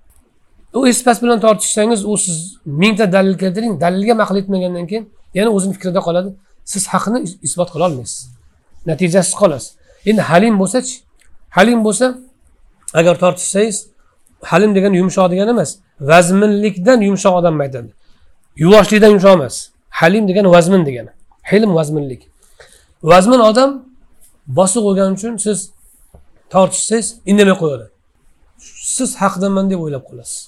[0.77, 3.73] U espas bilan tortishsangiz u siz mingta dalil keltiring.
[3.81, 6.29] Dalilga aql etmagandan keyin yana o'zini fikrida qoladi.
[6.71, 8.19] Siz haqni isbot qila olmaysiz.
[8.89, 9.69] Natijasiz qolasiz.
[10.09, 10.95] Endi halim bo'lsachi?
[11.57, 12.05] Halim bo'lsa
[12.99, 13.77] agar tortishsangiz
[14.51, 15.71] halim degani yumshoq degani emas
[16.11, 17.89] vazminlikdan yumshoq odamni aytadi
[18.63, 19.55] yuvoshlikdan yumshoq emas.
[19.89, 21.09] Halim degani vazmin degani.
[21.51, 22.21] Hilm vazminlik.
[23.03, 23.85] Vazmin odam
[24.47, 25.71] bosiq bo'lgani uchun siz
[26.53, 27.85] tortishsangiz indamay qo'yadi.
[28.95, 30.39] Siz haqdaman deb o'ylab qolasiz.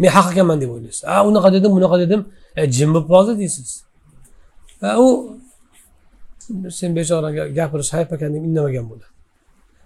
[0.00, 1.04] Men haq ekanman deb o'ylaysiz.
[1.12, 2.20] A unaqa dedim bunaqa dedim.
[2.56, 3.84] E, jim bo'lib qoldi deysiz.
[5.04, 5.06] U
[6.78, 9.14] sen bechora gapirish hayf ekan deb indamagan bo'ladi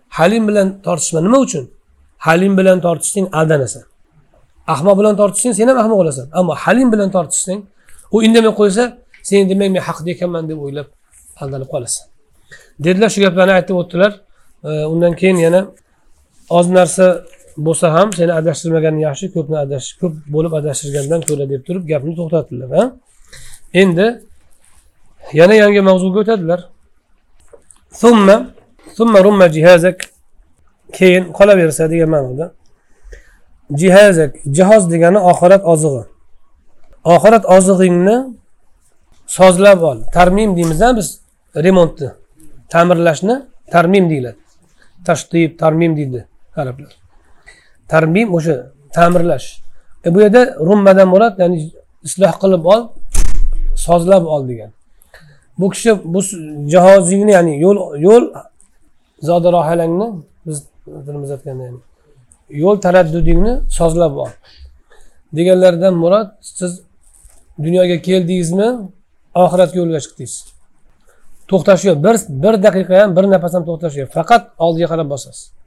[0.08, 1.70] halim bilan tortishma nima uchun?
[2.18, 3.82] Halim bilan tortishsang aldanasan.
[4.66, 7.60] Ahmoq bilan tortishsang sen ham ahmoq bo'lasan ammo halim bilan tortishsang
[8.14, 8.84] u indamay qo'ysa
[9.28, 10.88] sen demak men haqda ekanman deb o'ylab
[11.42, 12.04] aldanib qolasan.
[12.84, 14.12] Dedilar shu gaplarni aytib o'tdilar.
[14.68, 15.60] E, undan keyin yana
[16.50, 17.06] oz narsa
[17.66, 22.70] bo'lsa ham seni adashtirmaganing yaxshi ko'pni adash ko'p bo'lib adashtirgandan ko'ra deb turib gapni to'xtatdilar
[22.78, 22.84] ha?
[23.82, 24.06] Endi
[25.32, 26.60] yana yangi mavzuga o'tadilar.
[28.02, 28.36] Summa
[28.96, 29.98] summa rumma jihazak.
[30.96, 32.46] Keyin qolaversa degan ma'noda.
[33.80, 36.04] Jihazak jihoz degani oxirat ozig'i.
[37.14, 38.16] Oxirat ozig'ingni
[39.38, 39.98] sozlab ol.
[40.16, 41.08] Tarmim deymiz biz
[41.66, 42.10] remontni.
[42.72, 43.36] Ta'mirlashni
[43.74, 44.40] tarmim deyiladi.
[45.06, 46.20] Tashdib tarmim deydi.
[46.62, 46.92] Arablar.
[47.88, 48.56] Tarmim o'sha
[48.96, 49.46] ta'mirlash.
[50.06, 51.58] E bu yerda rummadan murod ya'ni
[52.06, 52.80] isloh qilib ol
[53.86, 54.70] sozlab ol degan.
[55.58, 56.20] Bu kishi bu
[56.72, 58.24] jihozingni ya'ni yo'l yo'l
[59.28, 60.08] zoda rohalangni
[60.46, 60.56] biz
[61.06, 61.80] tilimiz aytganda ya'ni
[62.62, 64.30] yo'l taraddudingni sozlab ol.
[65.36, 66.72] Deganlaridan murod siz
[67.64, 68.68] dunyoga keldingizmi
[69.44, 70.34] oxiratga yo'lga chiqdingiz.
[71.50, 75.57] To'xtash yo'q bir bir daqiqa ham bir nafas ham to'xtash yo'q faqat oldiga qarab bosasiz.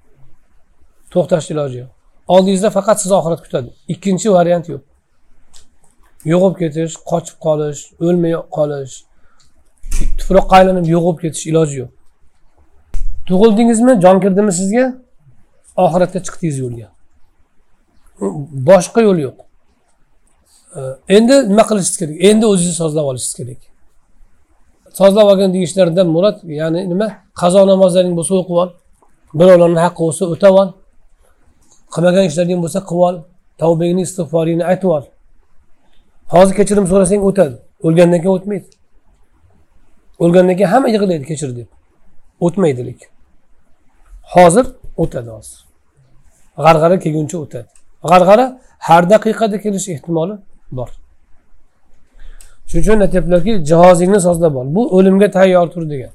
[1.13, 1.91] To'xtashni iloji yo'q.
[2.34, 3.69] Oldingizda faqat sizni oxirat kutadi.
[3.93, 4.84] Ikkinchi variant yo'q.
[6.32, 8.95] Yo'g'ib ketish qochib qolish o'lmay qolish
[10.19, 11.91] tuproqqa aylanib yo'g'ib ketish iloji yo'q.
[13.28, 14.86] Tug'ildingizmi jon kirdimi sizga?
[15.86, 16.88] Oxiratga chiqdingiz yo'lga.
[18.69, 19.38] Boshqa yo'l yo'q.
[21.17, 22.15] Endi nima qilishingiz kerak?
[22.30, 23.62] Endi o'zingizni sozlab olishingiz kerak.
[25.00, 27.08] Sozlab olgan deyishlaridan murod ya'ni nima?
[27.41, 28.69] Qazo namozlaring bo'lsa o'qib ol.
[29.39, 30.69] Birovlarni haqqi bo'lsa o'tab ol.
[31.93, 33.15] Qilmagan ishlaring bo'lsa qilib ol
[33.62, 35.04] tavbangni istig'foringni aytib ol.
[36.34, 37.56] Hozir kechirim so'rasang o'tadi.
[37.88, 38.69] O'lgandan keyin o'tmaydi.
[40.23, 41.69] O'lgandan keyin hamma yig'laydi kechir deb.
[42.45, 43.10] O'tmaydi lekin.
[44.34, 44.65] Hozir
[45.04, 45.60] o'tadi hozir.
[46.65, 47.69] G'arg'ara kelguncha o'tadi.
[48.12, 48.45] G'arg'ara
[48.88, 50.36] har daqiqada kelish ehtimoli
[50.77, 50.89] bor.
[52.67, 54.67] Shuning uchun aytyaptilarki jihozingni sozlab ol.
[54.75, 56.13] Bu o'limga tayyor tur degan.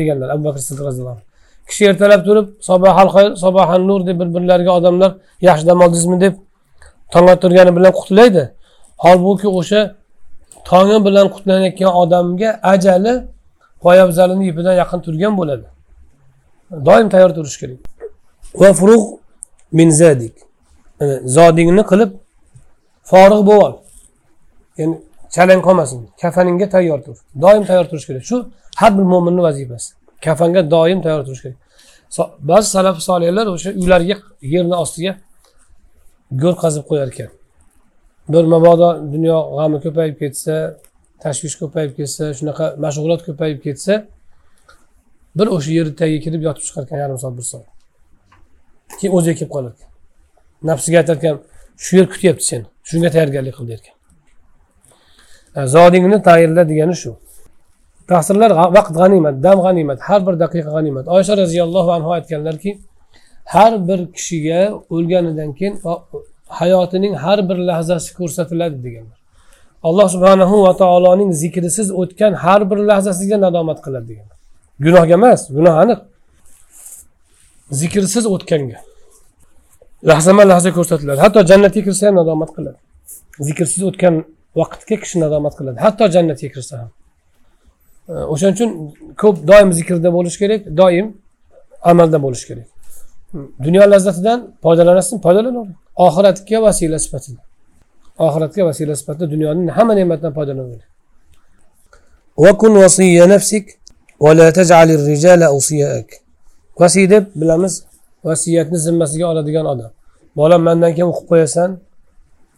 [0.00, 1.24] Deganlar abu bakr siddiq roziyallohu anhu
[1.68, 5.10] kishi ertalab turib sobahan xayr sobahan nur deb bir birlariga odamlar
[5.48, 6.34] yaxshi dam oldingizmi deb
[7.12, 8.42] tongga turgani bilan qutlaydi
[9.04, 9.80] holbuki o'sha
[10.70, 13.14] tongi bilan qutlanayotgan odamga ajali
[13.84, 15.66] poyabzalini ipidan yaqin turgan bo'ladi
[16.86, 17.80] doim tayyor turish kerak
[18.60, 19.04] va furuq
[19.78, 20.34] min zadik
[21.36, 22.10] zodingni qilib
[23.10, 23.74] forig' bo'lib ol
[24.78, 24.96] ya'ni
[25.34, 26.08] chalang qolmasin.
[26.22, 27.16] Kafaningga tayyor tur.
[27.42, 28.24] Doim tayyor turish kerak.
[28.30, 28.36] Shu
[28.80, 29.94] har bir mo'minni vazifasi.
[30.24, 31.58] Kafanga doim tayyor turish kerak.
[32.50, 34.16] Ba'zi salaf solihlar o'sha uylariga
[34.54, 35.12] yerni ostiga
[36.42, 37.30] go'r qazib qo'yar ekan
[38.32, 40.54] bir mabodo dunyo g'ami ko'payib ketsa
[41.24, 43.94] tashvish ko'payib ketsa shunaqa mashg'ulot ko'payib ketsa
[45.38, 47.66] bir o'sha yerni tagiga kirib yotib chiqar ekan yarim soat bir soat.
[48.98, 49.90] Keyin o'ziga kelib qolar ekan
[50.70, 51.36] nafsiga aytar ekan
[51.84, 53.95] shu yer kutyapti seni shunga tayyorgarlik qil derkan.
[55.64, 57.16] Zodingni tayyorla degani shu.
[58.08, 61.04] Ta'sirlar vaqt g'animat dam g'animat har bir daqiqa g'animat.
[61.16, 62.70] Oysha roziyallohu anhu aytganlarki
[63.54, 64.60] har bir kishiga
[64.94, 65.74] o'lganidan keyin
[66.48, 69.18] hayotining har bir lahzasi ko'rsatiladi deganlar.
[69.88, 74.36] Alloh subhanahu va taoloning zikrisiz o'tgan har bir lahzasiga nadomat qiladi deganlar.
[74.84, 75.98] Gunohga emas gunoh aniq.
[77.80, 78.78] Zikrsiz o'tganga.
[80.10, 81.18] Lahzama lahza ko'rsatiladi.
[81.24, 82.78] Hatto jannatga kirsa ham nadomat qiladi.
[83.46, 84.14] Zikrsiz o'tgan
[84.58, 85.78] vaqtga kishi nadomat qiladi.
[85.86, 86.90] Hatto jannatga kirsa ham.
[88.32, 88.70] O'shaning uchun
[89.22, 91.06] ko'p doim zikrda bo'lish kerak doim
[91.90, 92.68] amalda bo'lish kerak.
[93.66, 95.18] Dunyo lazzatidan foydalanasizmi?
[95.26, 95.74] Foydalanavering
[96.06, 97.40] oxiratga vasila sifatida.
[98.26, 100.82] Oxiratga vasila sifatida dunyoning hamma ne'matidan foydalanaver
[106.80, 107.74] vasiy deb bilamiz
[108.24, 109.90] vasiyatni zimmasiga oladigan odam.
[110.36, 111.70] Bolam mandan keyin o'qib qo'yasan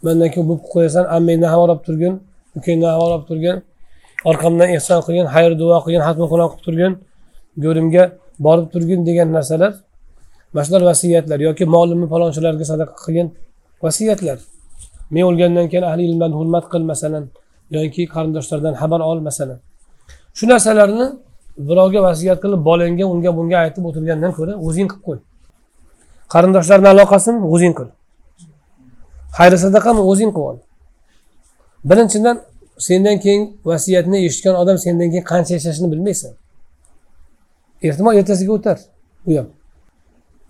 [0.04, 2.14] mandan keyin bo'lib qo'yasan ammangdan ham olib turgin
[2.58, 3.56] ukangdan ham olib turgin
[4.30, 6.92] orqamdan ehson qilgin xayr duo qilgin hatmi quron qilib turgin
[7.64, 8.04] go'rimga
[8.46, 9.72] borib turgin degan narsalar
[10.52, 13.28] mana shular vasiyatlar yoki molimni palonchilarga sadaqa qilgin
[13.84, 14.38] vasiyatlar.
[15.10, 17.24] Men o'lgandan keyin ahli ilmdan hurmat qil masalan
[17.70, 19.58] yoki qarindoshlardan xabar ol masalan.
[20.36, 21.06] Shu narsalarni
[21.68, 25.18] birovga vasiyat qilib bolangga unga bunga aytib o'tirgandan ko'ra o'zing qilib qo'y.
[26.32, 27.88] Qarindoshlarni aloqasini o'zing qil.
[29.36, 30.56] Xayri sadaqani o'zing qilib ol
[31.88, 32.36] birinchidan
[32.78, 36.32] sendan keyin vasiyatni eshitgan odam sendan keyin qancha yashashini bilmaysan.
[37.82, 38.78] Ehtimol ertasiga o'tar
[39.26, 39.46] u ham.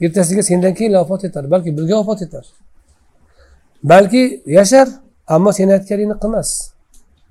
[0.00, 2.44] Ertasiga sendan keyin vafot etar balki birga vafot etar.
[3.82, 4.88] Balki yashar
[5.26, 6.48] ammo sen aytganingni qilmas.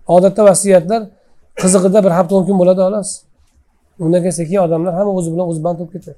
[0.08, 1.02] Odatda vasiyatlar
[1.62, 3.10] qizig'ida bir hafta o'n kun bo'ladi xolos.
[4.04, 6.18] Undan keyin sekin odamlar hamma o'zi bilan o'zi band bo'lib ketadi.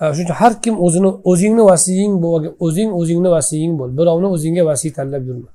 [0.00, 2.14] Shuning uchun har kim o'zini o'zingni vasiying
[2.66, 3.90] o'zing o'zingni vasiying bo'l.
[3.98, 5.50] Birovni o'zingga vasiy tanlab yurma.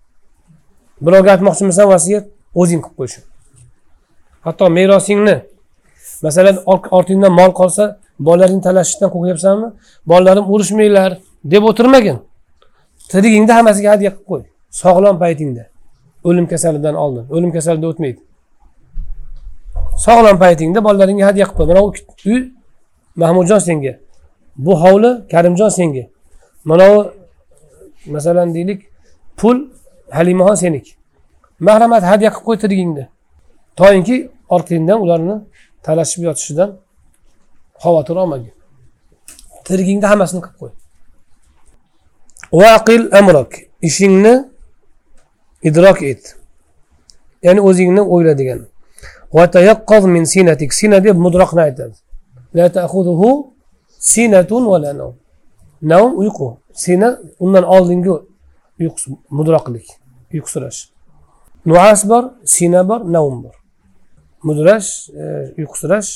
[1.05, 2.23] Birovga aytmoqchimisan vasiyat
[2.61, 3.31] o'zing qilib qo'y
[4.45, 5.35] hatto merosingni
[6.25, 6.57] masalan
[6.97, 7.83] ortingdan mol qolsa
[8.19, 9.67] bolalaringni talashishdan qo'rqyapsanmi?
[10.11, 11.11] Bolalarim urushmanglar
[11.53, 12.17] deb o'tirmagin.
[13.11, 14.43] Tirigingda hammasiga hadya qilib qo'y.
[14.81, 15.63] Sog'lom paytingda.
[16.27, 17.25] O'lim kasalidan oldin.
[17.35, 18.21] O'lim kasalida o'tmaydi.
[20.05, 21.67] Sog'lom paytingda bolalaringga hadya qilib qo'y.
[21.71, 21.81] Mana
[22.31, 22.39] uy
[23.21, 23.93] mahmudjon senga
[24.65, 26.05] bu hovli karimjon senga.
[26.69, 26.87] Mana
[28.05, 28.79] masalan deylik
[29.37, 29.57] pul
[30.17, 30.91] halimaxon seniki
[31.67, 33.03] mahramat hadya qilib qo'y tirigingda
[33.79, 34.17] toinki
[34.55, 35.35] orqangdan ularni
[35.85, 36.69] talashib yotishidan
[37.83, 38.53] xavotir olmagin.
[39.67, 40.71] Tirigingda hammasini qilib qo'y.
[42.61, 43.51] Vaqil amrok.
[43.87, 44.33] Ishingni
[45.69, 46.23] idrok et.
[47.45, 48.65] Ya'ni o'zingni o'yla degani
[50.15, 50.73] min sinatik.
[50.73, 51.95] Sina deb mudroqni aytadi.
[52.55, 52.65] La
[54.09, 54.91] sinatun va la
[55.81, 56.47] navm uyqu.
[56.73, 58.11] Sina undan oldingi
[58.79, 59.87] uyqusi mudroqlik
[60.33, 60.79] uyqusirash.
[61.65, 63.55] Nuas bor sina bor navm bor.
[64.47, 65.23] Mudrash e,
[65.59, 66.09] uyqusirash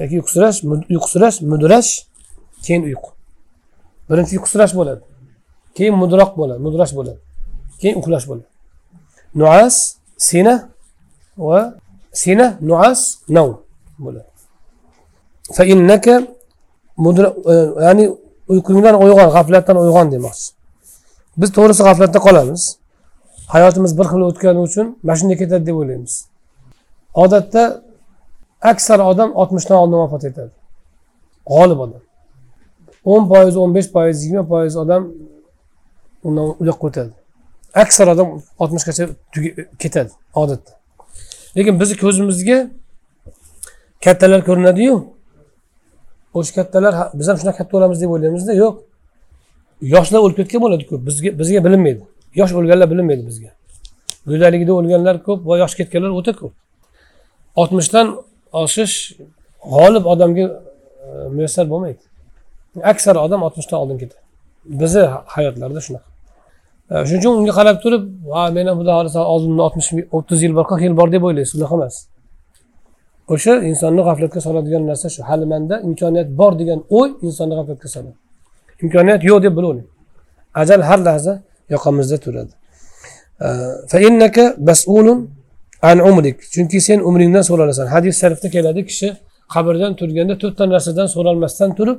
[0.00, 0.58] yoki uyqusirash
[0.92, 1.90] uyqusirash mudrash
[2.64, 3.10] keyin uyqu.
[4.08, 5.02] Birinchi uyqusirash bo'ladi.
[5.76, 7.20] Keyin mudroq bo'ladi mudrash bo'ladi.
[7.80, 8.48] Keyin uxlash bo'ladi.
[9.34, 9.76] Nuas
[10.28, 10.54] sina
[11.38, 11.60] va
[12.12, 13.56] sina nuas navm
[14.04, 14.30] bo'ladi.
[17.52, 17.54] E,
[17.86, 18.04] ya'ni
[18.52, 20.46] uyqungdan uyg'on g'aflatdan uyg'on demoqchi.
[21.40, 22.62] Biz to'g'risi g'aflatda qolamiz.
[23.54, 26.14] Hayotimiz bir xil o'tgani uchun mana shunday ketadi deb o'ylaymiz.
[27.22, 27.62] Odatda
[28.72, 30.52] aksar odam oltmishdan oldin vafot etadi.
[31.52, 32.02] G'olib odam.
[33.04, 35.08] o'n foiz o'n besh foiz yigirma foiz odam
[36.24, 37.12] undan u o'tadi.
[37.74, 39.08] Aksar odam oltmishgacha
[39.78, 40.72] ketadi odatda.
[41.56, 42.58] Lekin bizni ko'zimizga
[44.04, 44.94] kattalar ko'rinadiyu
[46.34, 48.74] o'sha kattalar biz ham shunaqa katta bo'lamiz deb o'ylaymizda yo'q.
[49.94, 52.02] Yoshlar o'lib ketgan bo'ladiku bizga bizga bilinmaydi.
[52.40, 53.50] Yosh o'lganlar bilinmaydi bizga.
[54.30, 56.52] Go'zalligida o'lganlar ko'p va yosh ketganlar o'ta ko'p.
[57.60, 58.06] Oltmishdan
[58.62, 58.94] oshish
[59.74, 60.50] g'olib odamga e,
[61.36, 62.02] muyassar bo'lmaydi.
[62.92, 64.22] Aksar odam oltmishdan oldin ketadi.
[64.80, 66.08] Bizni hayotlarda shunaqa.
[66.90, 68.02] E, shuning uchun unga qarab turib
[68.34, 71.54] ha men ham xudo xohlasa oldimda oltmish o'ttiz yil bor qirq yil bor deb o'ylaysiz
[71.60, 71.96] unaqa emas.
[73.32, 75.20] O'sha insonni g'aflatga soladigan narsa shu.
[75.30, 78.18] Hali manda imkoniyat bor degan o'y insonni g'aflatga soladi.
[78.82, 79.88] Imkoniyat yo'q deb bilavering
[80.62, 81.32] ajal har lahza
[81.74, 82.52] yoqamizda turadi.
[86.54, 87.86] Chunki sen umringdan so'ralasan.
[87.94, 89.08] Hadis sharifda keladi kishi
[89.54, 91.98] qabrdan turganda to'rtta narsadan so'ralmasdan turib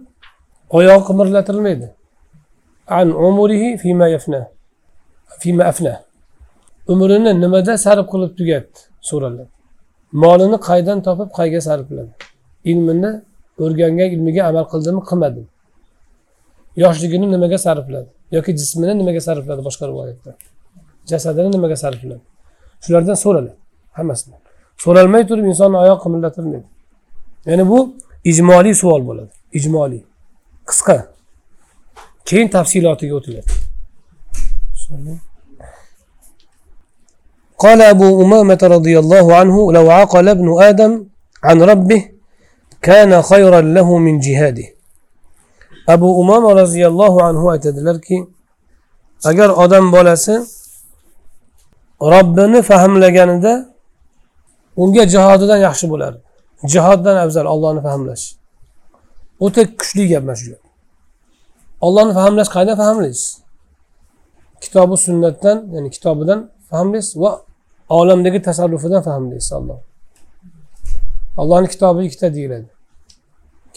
[0.77, 1.87] oyog'i qimirlatilmaydi.
[2.99, 4.41] An umrihi fima yafna.
[5.41, 5.93] Fima afna.
[6.91, 8.77] Umrini nimada sarf qilib tugatdi
[9.09, 9.45] so'raladi.
[10.13, 12.11] Molini qaydan topib qayga sarfladi
[12.71, 13.11] ilmini
[13.63, 15.49] o'rgangan ilmiga amal qildimi qilmadimi
[16.83, 20.31] yoshligini nimaga sarfladi yoki jismini nimaga sarfladi boshqa rivoyatda?
[21.11, 22.23] Jasadini nimaga sarfladi
[22.83, 23.57] shulardan so'raladi
[23.97, 24.39] hammasidan
[24.83, 26.67] so'ralmay turib insonni oyoq qimillatilmaydi
[27.49, 27.79] ya'ni bu
[28.31, 30.03] ijmoliy savol bo'ladi ijmoliy.
[30.69, 31.07] Qisqa.
[32.25, 33.51] Keyin tafsilotiga o'tiladi.
[37.60, 40.92] قال أبو أمامة رضي الله عنه لو عقل ابن آدم
[41.42, 42.00] عن ربه
[42.82, 44.66] كان خيرا له من جهاده
[45.88, 48.18] أبو أمامة رضي الله عنه aytadilarki
[49.24, 50.44] agar odam bolasi
[52.00, 53.68] robbini fahmlaganida
[54.76, 56.20] unga jihodidan yaxshi bo'lardi
[56.72, 58.24] jihoddan afzal ollohni fahmlash
[59.44, 60.62] o'ta kuchli gap mana shu gap
[61.86, 63.24] ollohni fahmlash qayerdan fahmlaysiz
[64.62, 67.30] kitobi sunnatdan ya'ni kitobidan fahmlaysiz va
[67.99, 69.79] olamdagi tasarrufidan fahmlaysiz alloh.
[71.41, 72.69] Allohni kitobi ikkita deyiladi.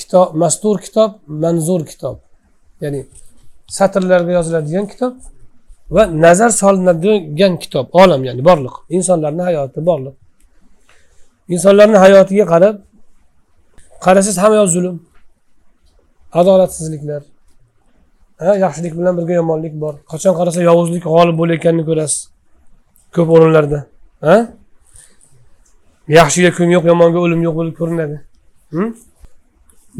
[0.00, 1.10] Kitob mastur kitob
[1.42, 2.16] manzur kitob.
[2.82, 3.00] Ya'ni
[3.76, 5.14] satrlarga yoziladigan kitob
[5.94, 8.74] va nazar solinadigan kitob olam ya'ni borliq.
[8.96, 10.16] Insonlarni hayoti borliq.
[11.54, 12.76] Insonlarni hayotiga qarab
[14.04, 14.96] qarasangiz hamma yoq zulm
[16.40, 17.22] adolatsizliklar
[18.64, 19.94] yaxshilik bilan birga yomonlik bor.
[20.12, 22.20] Qachon qarasa yovuzlik g'olib bo'layotganini ko'rasiz
[23.14, 23.80] ko'p o'rinlarda.
[26.18, 28.16] Yaxshiga kun yo'q yomonga o'lim yo'q bo'lib ko'rinadi.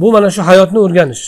[0.01, 1.25] Bu mana shu hayotni o'rganish.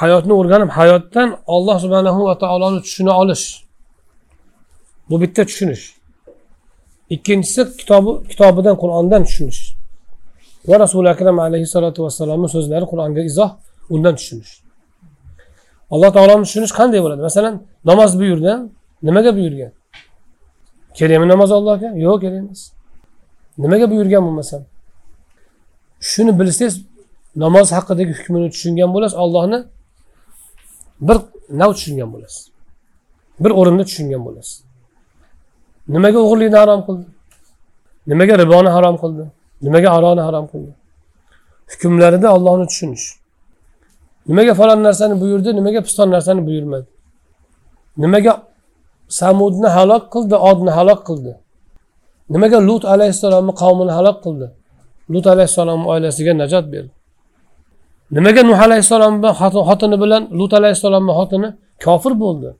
[0.00, 3.44] Hayotni o'rganib hayotdan olloh subhanahu va taoloni tushuna olish.
[5.10, 5.84] Bu bitta tushunish.
[7.14, 9.60] Ikkinchisi kitobi kitobidan qur'ondan tushunish.
[10.68, 13.50] Va rasuli akram alayhissalotu vassalomni so'zlari qur'onga izoh
[13.94, 14.52] undan tushunish.
[15.94, 17.22] Alloh taoloni tushunish qanday bo'ladi?
[17.28, 17.54] Masalan
[17.90, 18.52] namoz buyurdi
[19.06, 19.72] nimaga buyurgan?
[20.98, 21.88] Kerakmi namoz allohga?
[22.06, 22.62] Yo'q kerak emas.
[23.62, 24.62] Nimaga buyurgan bo'lmasam
[26.10, 26.74] shuni bilsangiz
[27.44, 29.58] namoz haqidagi hukmini tushungan bo'lasiz ollohni
[31.08, 31.16] bir
[31.60, 32.42] nav tushungan bo'lasiz.
[33.42, 34.56] Bir o'rinda tushungan bo'lasiz.
[35.94, 37.06] Nimaga o'g'irlikni harom qildi?
[38.10, 39.24] Nimaga riboni harom qildi?
[39.64, 40.72] Nimaga aroni harom qildi?
[41.72, 43.06] Hukmlarida ollohni tushunish.
[44.28, 46.86] Nimaga falon narsani buyurdi nimaga piston narsani buyurmadi?
[47.96, 48.32] Nimaga
[49.08, 51.32] samudni halok qildi odni halok qildi.
[52.34, 54.46] Nimaga lut alayhissalomni qavmini halok qildi?
[55.12, 56.92] Lut alayhissalomni oilasiga najot berdi.
[58.16, 59.30] Nimaga nuh alayhissalomni
[59.68, 61.48] xotini bilan lut alayhissalomni xotini
[61.84, 62.50] kofir bo'ldi?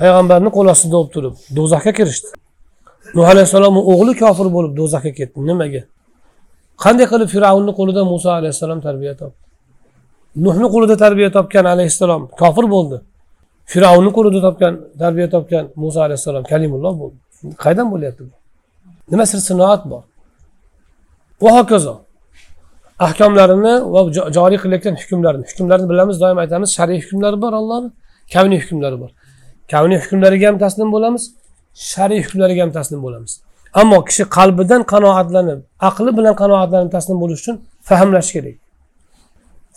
[0.00, 2.28] Payg'ambarni qo'l ostida bo'lib turib do'zaxga kirishdi.
[3.16, 5.38] Nuh alayhissalomni o'g'li kofir bo'lib do'zaxga ketdi.
[5.50, 5.82] Nimaga?
[6.84, 9.40] Qanday qilib fir'avnni qo'lida muso alayhissalom tarbiya topdi?
[10.44, 12.96] Nuhni qo'lida tarbiya topgan alayhissalom kofir bo'ldi.
[13.72, 17.18] Fir'avnni qo'lida topgan tarbiya topgan muso alayhissalom kalimulloh bo'ldi.
[17.62, 18.34] Qayerdan bo'lyapti bu?
[19.12, 20.02] Nima sir sinoat bor?
[21.42, 21.94] Va hokazo.
[23.06, 24.00] Ahkomlarini va
[24.38, 27.88] joriy qilayotgan hukmlarini hukmlarni bilamiz doim aytamiz shariy hukmlari bor allohni
[28.34, 29.10] kavniy hukmlari bor.
[29.72, 31.22] Kavniy hukmlariga ham taslim bo'lamiz
[31.92, 33.32] shariy hukmlariga ham taslim bo'lamiz.
[33.80, 37.56] Ammo kishi qalbidan qanoatlanib aqli bilan qanoatlanib taslim bo'lish uchun
[37.88, 38.56] fahmlash kerak.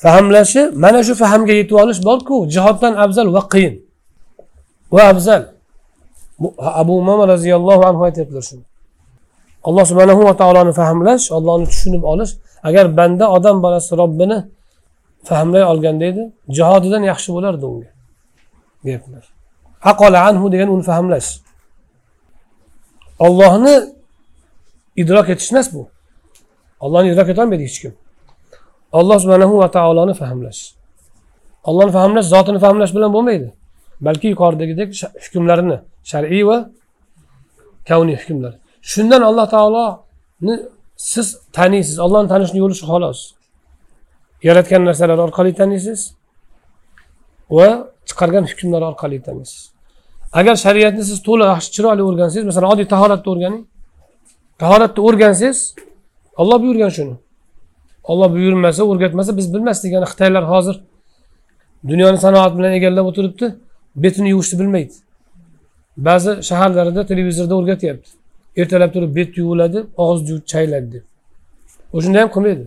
[0.04, 3.76] Fahmlashi mana shu fahmga yetib olish borku jihoddan afzal va qiyin.
[4.94, 5.44] Va afzal.
[6.82, 8.64] Abu umama roziyallohu anhu aytyaptilar shuni
[9.68, 12.32] alloh subhanahu va taoloni fahmlash ollohni tushunib olish
[12.68, 14.38] agar banda odam bolasi robbini
[15.30, 16.24] fahmlay olganda edi
[16.58, 17.90] jihodidan yaxshi bo'lardi unga.
[18.86, 19.24] Deyaptilar
[19.92, 21.30] aqola anhu degan uni fahmlash
[23.26, 23.76] ollohni
[25.02, 25.84] idrok etish emas bu.
[26.84, 27.94] Ollohni idrok etolmaydi hech kim.
[29.00, 30.62] Alloh subhanahu va taoloni fahmlash
[31.70, 33.48] ollohni fahmlash zotini fahmlash bilan bo'lmaydi.
[34.06, 34.90] Balki yuqoridagidek
[35.24, 35.78] hukmlarini
[36.12, 36.58] shar'iy va
[37.90, 38.54] kavniy hukmlar.
[38.92, 40.56] Shundan alloh taoloni
[41.12, 43.20] siz taniysiz ollohni tanishni yo'li shu xolos.
[44.48, 46.00] Yaratgan narsalar orqali taniysiz
[47.58, 47.68] va
[48.10, 49.62] chiqargan hukmlar orqali taniysiz.
[50.40, 53.64] Agar shariatni siz to'liq yaxshi chiroyli o'rgansangiz masalan oddiy tahoratni o'rganing.
[54.62, 55.60] Tahoratni o'rgansangiz
[56.42, 57.16] olloh buyurgan shuni.
[58.12, 59.90] Olloh buyurmasa o'rgatmasa biz bilmasdik.
[59.96, 60.76] Ya'ni xitoylar hozir
[61.92, 63.48] dunyoni sanoat bilan egallab o'tiribdi.
[63.96, 64.94] Betini yuvishni bilmaydi.
[65.98, 68.10] Ba'zi shaharlarda televizorda o'rgatyapti.
[68.58, 71.04] Ertalab turib bet yuviladi og'iz chayiladi deb.
[71.94, 72.66] O'shanda ham qilmaydi.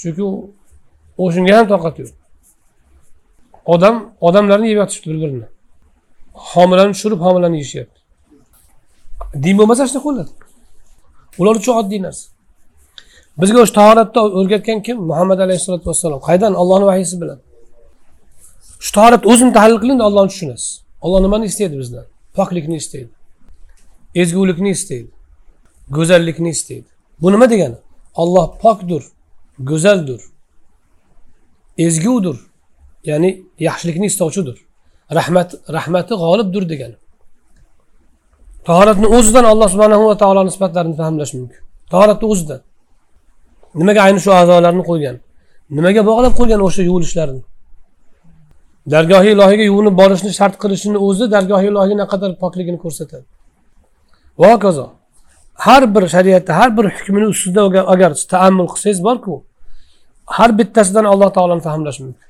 [0.00, 0.24] Chunki
[1.24, 2.12] o'shanga ham toqati yo'q.
[3.74, 5.46] Odam odamlarni yeb yotishibdi bir birini
[6.36, 8.00] homilani tushirib homilani yeyishyapti.
[9.42, 10.30] Din bo'lmasa shunaqa bo'ladi.
[11.40, 12.26] Ular uchun oddiy narsa.
[13.40, 14.96] Bizga o'sha tahoratda o'rgatgan kim?
[15.10, 16.20] Muhammad alayhissalotu vassalom.
[16.28, 16.52] Qaydan?
[16.62, 17.38] Ollohni vahiysi bilan.
[18.84, 20.70] Shu tahoratni o'zini tahlil qiling ollohni tushunasiz
[21.04, 22.04] olloh nimani istaydi bizdan
[22.36, 23.10] poklikni istaydi
[24.22, 25.10] ezgulikni istaydi
[25.96, 26.88] go'zallikni istaydi
[27.22, 27.78] bu nima degani
[28.14, 29.02] olloh pokdir
[29.70, 30.20] go'zaldir
[31.78, 32.36] ezgudir
[33.04, 34.56] ya'ni yaxshilikni istovchidir
[35.18, 36.96] rahmat rahmati g'olibdir degani
[38.64, 41.60] tahoratni o'zidan alloh subhanahu va taolo sifatlarini fahmlash mumkin
[41.90, 42.60] tahoratni o'zidan
[43.80, 45.16] nimaga ayni shu a'zolarni qo'ygan
[45.76, 47.42] nimaga bog'lab qo'ygan o'sha yuvilishlarni
[48.90, 53.24] dargohi ilohiyga yuvinib borishni shart qilishini o'zi dargohi ilohiyga naqadar pokligini ko'rsatadi.
[54.40, 54.86] Va hokazo
[55.66, 57.60] har bir shariatda har bir hukmini ustida
[57.94, 59.34] agar taammul qilsangiz borku
[60.36, 62.28] har bittasidan alloh taoloni fahmlash mumkin.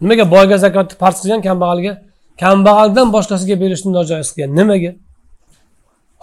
[0.00, 1.92] Nimaga boyga zakotni farz qilgan kambag'alga
[2.42, 4.92] kambag'aldan boshqasiga berishni nojoiz qilgan nimaga?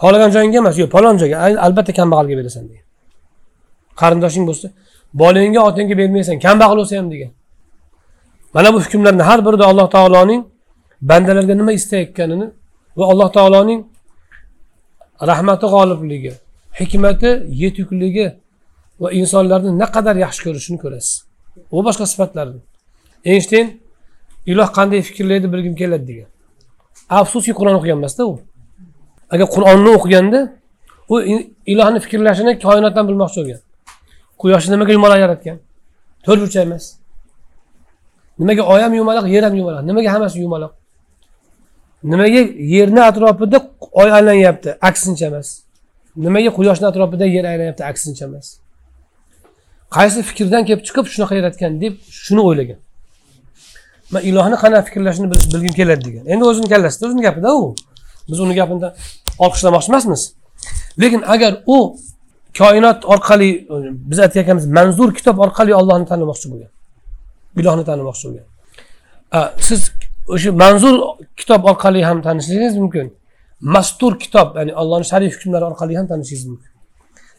[0.02, 2.84] Xohlagan joyingga emas yo'q palon joyga albatta kambag'alga berasan degan.
[4.00, 4.66] Qarindoshing bo'lsa
[5.22, 7.30] bolangga otangga bermaysan kambag'al bo'lsa ham degan.
[8.54, 10.42] Mana bu hukmlarni har birida alloh taoloning
[11.10, 12.46] bandalarga nima istayotganini
[12.98, 13.80] va alloh taoloning
[15.30, 16.32] rahmati g'olibligi
[16.80, 17.30] hikmati
[17.62, 18.26] yetukligi
[19.00, 21.14] va insonlarni naqadar yaxshi ko'rishini ko'rasiz.
[21.74, 22.60] Va boshqa sifatlarni
[23.32, 23.66] eynshteyn
[24.52, 26.28] iloh qanday fikrlaydi bilgim keladi degan.
[27.18, 28.34] Afsuski qur'on o'qigan emasda u.
[29.34, 30.40] Agar qur'onni o'qiganda
[31.12, 31.14] u
[31.72, 33.60] ilohni fikrlashini koinotdan bilmoqchi bo'lgan.
[34.40, 35.56] Quyoshni nimaga yumaloq yaratgan?
[36.24, 36.84] To'rt burchak emas.
[38.38, 40.72] Nimaga oy ham yumaloq yer ham yumaloq nimaga hammasi yumaloq?
[42.12, 42.40] Nimaga
[42.74, 43.58] yerni atrofida
[44.00, 45.48] oy aylanyapti aksincha emas.
[46.16, 48.46] Nimaga quyoshni atrofida yer aylanyapti aksincha emas.
[49.96, 52.78] Qaysi fikrdan kelib chiqib shunaqa yaratgan deb shuni o'ylagan.
[54.12, 56.24] Man ilohni qanaqa fikrlashini bilgim keladi degan.
[56.32, 57.74] Endi o'zini kallasida o'zini gapida u
[58.28, 58.90] biz uni gapini
[59.44, 60.22] olqishlamoqchi emasmiz
[61.02, 61.78] lekin agar u
[62.58, 63.50] koinot orqali
[64.10, 66.70] biz aytayotganimiz manzur kitob orqali ollohni tanimoqchi bo'lgan.
[67.58, 68.46] Gunohni tanimoqchi bo'lgan
[69.68, 69.80] siz
[70.34, 70.94] o'sha manzur
[71.36, 73.06] kitob orqali ham tanishishingiz mumkin.
[73.60, 76.70] Mastur kitob ya'ni allohni sharif hukmlari orqali ham tanishingiz mumkin.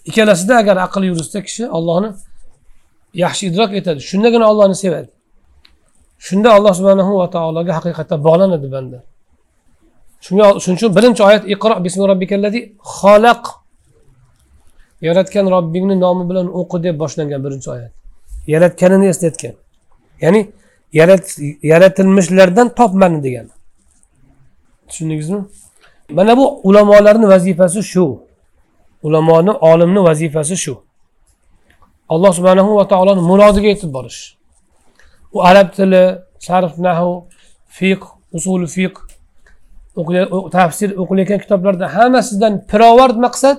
[0.10, 2.10] Ikkalasida agar aql yuritsa kishi ollohni
[3.24, 4.00] yaxshi idrok etadi.
[4.10, 5.10] Shundagina ollohni sevadi.
[6.28, 9.00] Shunda alloh subhanahu va taologa haqiqatdan bog'lanadi banda.
[10.26, 12.60] Shunga shuning uchun birinchi oyat iqro bismi robbikallazi
[12.98, 13.44] xalaq
[15.08, 17.92] yaratgan robbingni nomi bilan o'qi deb boshlangan birinchi oyat.
[18.54, 19.56] Yaratganini eslatgan.
[20.22, 20.42] Ya'ni
[21.64, 23.50] yaratilmishlardan topmadi degani
[24.88, 25.42] tushundingizmi?
[26.10, 28.22] Mana bu ulamolarni vazifasi shu.
[29.04, 30.74] Ulamoni olimni vazifasi shu.
[32.10, 34.38] Alloh subhanahu va taoloni murodiga yetib borish.
[35.34, 37.28] U arab tili sarf nahu
[37.68, 38.02] fiq
[38.34, 38.96] usul fiq
[40.52, 43.58] tafsir o'qilayotgan kitoblarda hammasidan pirovard maqsad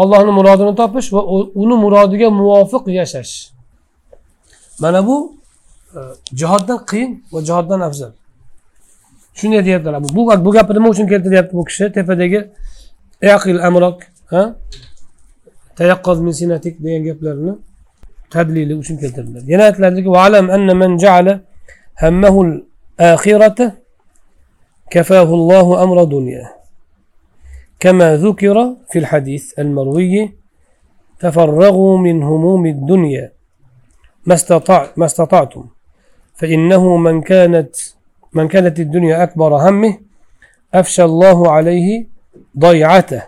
[0.00, 1.20] allohni murodini topish va
[1.62, 3.34] uni murodiga muvofiq yashash.
[4.82, 5.39] Mana bu
[6.40, 8.12] jihoddan qiyin va jihoddan afzal
[9.38, 12.40] shunday deyaptilar bu bu gapni nima uchun keltiryapti bu kishi tepadagi
[13.34, 13.98] aqil amrok
[15.78, 17.52] tayaqqoz min sinatik degan gaplarni
[18.32, 21.34] tadlili uchun keltirdilar yana aytiladiki valam anna man ja'ala
[22.02, 23.66] hammahu al-akhirata
[24.90, 26.44] كفاه الله أمر دنيا
[27.80, 28.56] كما ذكر
[28.90, 30.30] في الحديث المروي
[31.20, 33.32] تفرغوا من هموم الدنيا
[34.96, 35.64] ما استطعتم
[36.40, 37.76] فإنه من كانت
[38.32, 39.98] من كانت الدنيا أكبر همه
[40.74, 42.06] أفشى الله عليه
[42.58, 43.22] ضيعته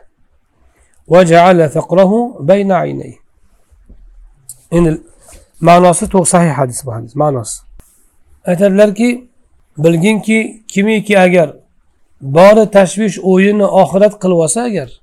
[1.08, 3.16] وجعل ثقره بين عينيه.
[4.72, 4.98] إن
[5.60, 7.64] ما ناصته صحيح حديث بحديث ما ناص.
[8.46, 9.26] أتدلر كي
[9.76, 11.54] بلغين كي كمي كي أجر.
[12.20, 15.00] بار تشويش أوين آخرت قلواسا أجر.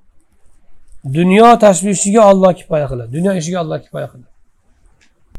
[1.03, 4.23] دنيا تشويش الله كي بايخلا دنيا إشي الله كي بايخلا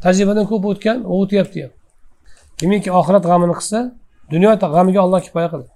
[0.01, 1.80] تجربة كوب أوت كان أوت يبت يبت
[2.61, 3.79] kimiki oxirat g'amini qilsa
[4.33, 5.71] dunyo g'amiga olloh kifoya qiladi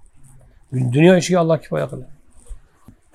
[0.96, 2.12] dunyo ishiga olloh kifoya qiladi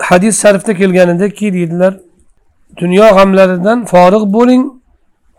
[0.10, 1.94] hadis sharifda kelganidaki deydilar
[2.82, 4.64] dunyo g'amlaridan forig' bo'ling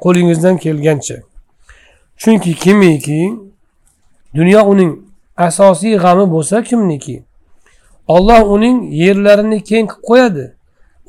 [0.04, 1.16] qo'lingizdan kelgancha.
[2.16, 3.20] Chunki kimiki
[4.34, 4.92] dunyo uning
[5.36, 7.16] asosiy g'ami bo'lsa kimniki
[8.14, 10.44] olloh uning yerlarini keng qilib qo'yadi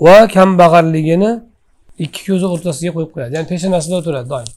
[0.06, 1.32] va kambag'alligini
[2.06, 3.32] ikki ko'zi o'rtasiga qo'yib qo'yadi.
[3.36, 4.50] Ya'ni peshanasida o'tiradi doim.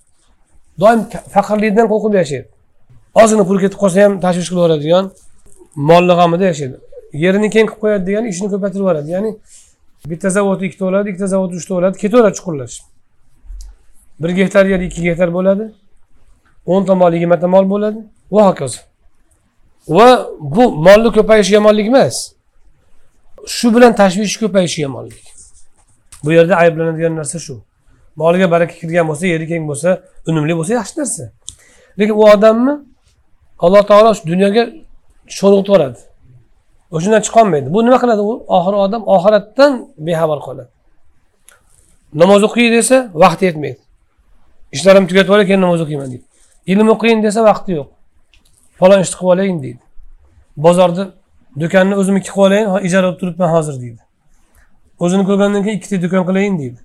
[0.83, 1.01] Doim
[1.35, 2.49] faqirlikdan qo'rqib yashaydi.
[3.21, 5.05] Ozgina pul ketib qolsa ham tashvish qilib yuboradigan
[5.91, 6.77] molni g'amida yashaydi.
[7.25, 9.09] Yerini keng qilib qo'yadi degani ishini ko'paytirib yuboradi.
[9.17, 9.31] Ya'ni
[10.11, 12.77] bitta zavod ikkita bo'ladi ikkita zavod uchta bo'ladi ketaveradi chuqurlash.
[14.23, 15.65] Bir gektar yer ikki gektar bo'ladi.
[16.67, 18.01] O'nta mol yigirmata mol bo'ladi.
[18.35, 18.81] Va hokazo.
[19.97, 20.09] Va
[20.41, 22.17] bu molni ko'payishi yomonlik emas.
[23.57, 25.25] Shu bilan tashvish ko'payishi yomonlik
[26.25, 27.55] bu yerda ayblanadigan narsa shu.
[28.17, 29.91] Moliga baraka kirgan bo'lsa yeri keng bo'lsa
[30.29, 31.25] unumli bo'lsa yaxshi narsa.
[31.99, 32.75] Lekin u odamni
[33.65, 34.65] alloh taolo shu dunyoga
[35.37, 36.01] sho'ng'itib yuboradi
[36.95, 37.69] o'shandan chiqolmaydi.
[37.75, 38.33] Bu nima qiladi u?
[38.57, 39.73] Oxiri odam oxiratdan
[40.07, 40.71] bexabar qoladi.
[42.23, 43.81] Namoz o'qiy desa vaqti yetmaydi.
[44.77, 46.25] Ishlarim tugatib olay keyin namoz o'qiyman deydi.
[46.73, 47.89] Ilm o'qiyin desa vaqti yo'q.
[48.79, 49.83] Falon ishni qilib olayin deydi.
[50.65, 51.05] Bozorda
[51.61, 54.03] do'konni o'zimniki qilib olayin ijara olib turibman hozir deydi.
[55.05, 56.81] O'zini ko'rgandan keyin ikkita do'kon qilayin deydi.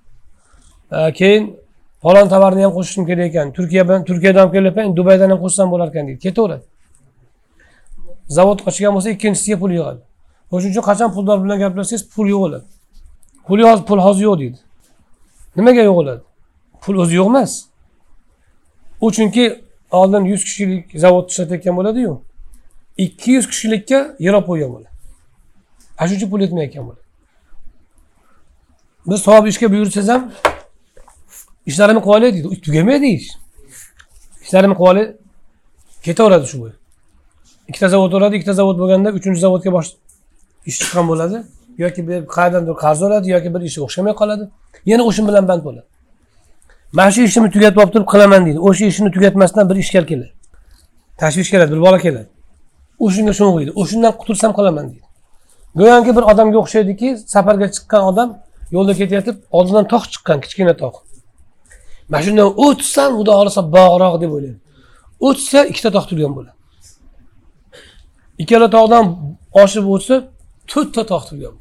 [1.20, 1.44] Keyin
[2.04, 3.47] falon tovarni ham qo'shishim kerak ekan.
[3.58, 6.20] Turkiya bilan turkiyadan olib kelyapman dubaydan ham qo'shsam bo'lar ekan deydi.
[6.26, 6.66] Ketaveradi.
[8.38, 10.02] Zavod ochgan bo'lsa ikkinchisiga pul yig'adi.
[10.52, 12.66] O'shaning uchun qachon puldor bilan gaplashsangiz pul yo'q bo'ladi
[13.47, 14.60] pul hozir pul hozir yo'q deydi.
[15.56, 16.22] Nimaga yo'q bo'ladi
[16.82, 17.52] pul o'zi yo'q emas
[19.02, 19.45] u chunki
[19.91, 22.22] oldin yuz kishilik zavod ishlatayotgan bo'ladiyu
[22.97, 24.89] ikki yuz kishilikka yer olib qo'ygan bo'ladi.
[25.97, 27.04] Ana shuning uchun pul yetmayotgan bo'ladi.
[29.10, 30.32] Biz savob ishga buyursangiz ham
[31.70, 33.30] ishlarini qilib deydi tugamaydi ish
[34.45, 35.09] ishlarini qilib
[36.05, 36.74] ketaveradi shu bo'yi
[37.70, 39.89] ikkita zavod bo'ladi ikkita zavod bo'lganda uchinchi zavodga bosh
[40.70, 41.38] ish chiqqan bo'ladi
[41.84, 44.43] yoki bir qayerdandir qarz oladi yoki bir ishga o'xshamay qoladi
[44.91, 45.88] yana o'sha bilan band bo'ladi
[46.97, 50.34] mana shu ishimni tugatib olib turib qilaman deydi o'sha ishini tugatmasdan bir ishkal keladi
[51.22, 52.30] tashvish keladi bir bola keladi
[53.05, 55.07] o'shanga sho'ng'iydi o'shandan qutulsam qilaman deydi
[55.80, 58.30] go'yoki bir odamga o'xshaydiki safarga chiqqan odam
[58.76, 60.97] yo'lda ketayotib oldidan tog' chiqqan kichkina tog'
[62.12, 64.59] mana shundan o'tsam xudo xohlasa bog'roq deb o'ylaydi.
[65.28, 66.57] O'tsa ikkita tog' turgan bo'ladi.
[68.41, 69.05] Ikkala tog'dan
[69.62, 70.16] oshib o'tsa
[70.72, 71.53] to'rtta tog' turgan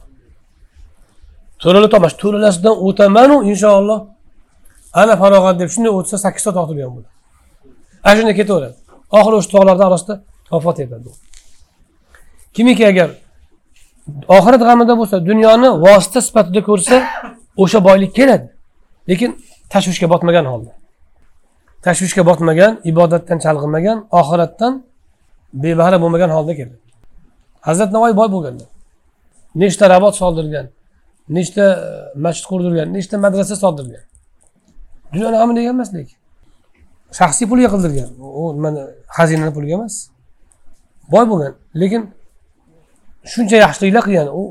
[1.62, 4.00] to'rala tog' mana shu to'ralasidan o'tamanu inshaalloh.
[5.00, 7.10] Ana farog'at deb shunday o'tsa sakkizta tog' turgan bo'ladi.
[8.06, 8.76] Ana shunday ketaveradi.
[9.18, 10.14] Oxiri o'sha tog'larni orasida
[10.52, 11.10] vafot etadi
[12.54, 13.10] kimiki agar
[14.36, 16.96] oxirat g'amida bo'lsa dunyoni vosita sifatida ko'rsa
[17.62, 18.46] o'sha boylik keladi.
[19.10, 19.30] Lekin
[19.72, 20.72] tashvishga botmagan holda.
[21.86, 24.72] Tashvishga botmagan ibodatdan chalg'imagan oxiratdan
[25.62, 26.76] bebahra bo'lmagan holda keldi.
[27.66, 28.68] Hazrat navoiy boy bo'lganlar
[29.62, 30.66] nechta rabot soldirgan
[31.36, 34.04] nechta e, masjid qurdirgan nechta madrasa soldirgan.
[35.12, 36.18] Dunyoni g'amini degan emas lekin
[37.18, 38.10] shaxsiy pulga qildirgan.
[38.40, 38.80] U nimani
[39.16, 39.94] xazinani puliga emas.
[41.12, 41.52] Boy bo'lgan
[41.82, 42.02] lekin
[43.32, 44.42] shuncha yaxshiliklar qilgan u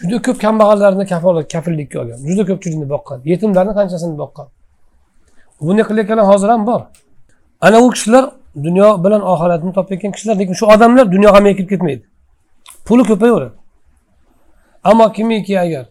[0.00, 4.46] juda ko'p kambag'allarni kafolat kafillikka olgan juda ko'pchilikni boqqan yetimlarni qanchasini boqqan.
[5.60, 6.80] Bunday qilayotganlar hozir ham bor.
[7.60, 8.24] Ana u kishilar
[8.66, 12.04] dunyo bilan oxiratni topayotgan kishilar lekin shu odamlar dunyo g'amiga kirib ketmaydi.
[12.86, 13.56] Puli ko'payaveradi
[14.90, 15.84] ammo kimiki agar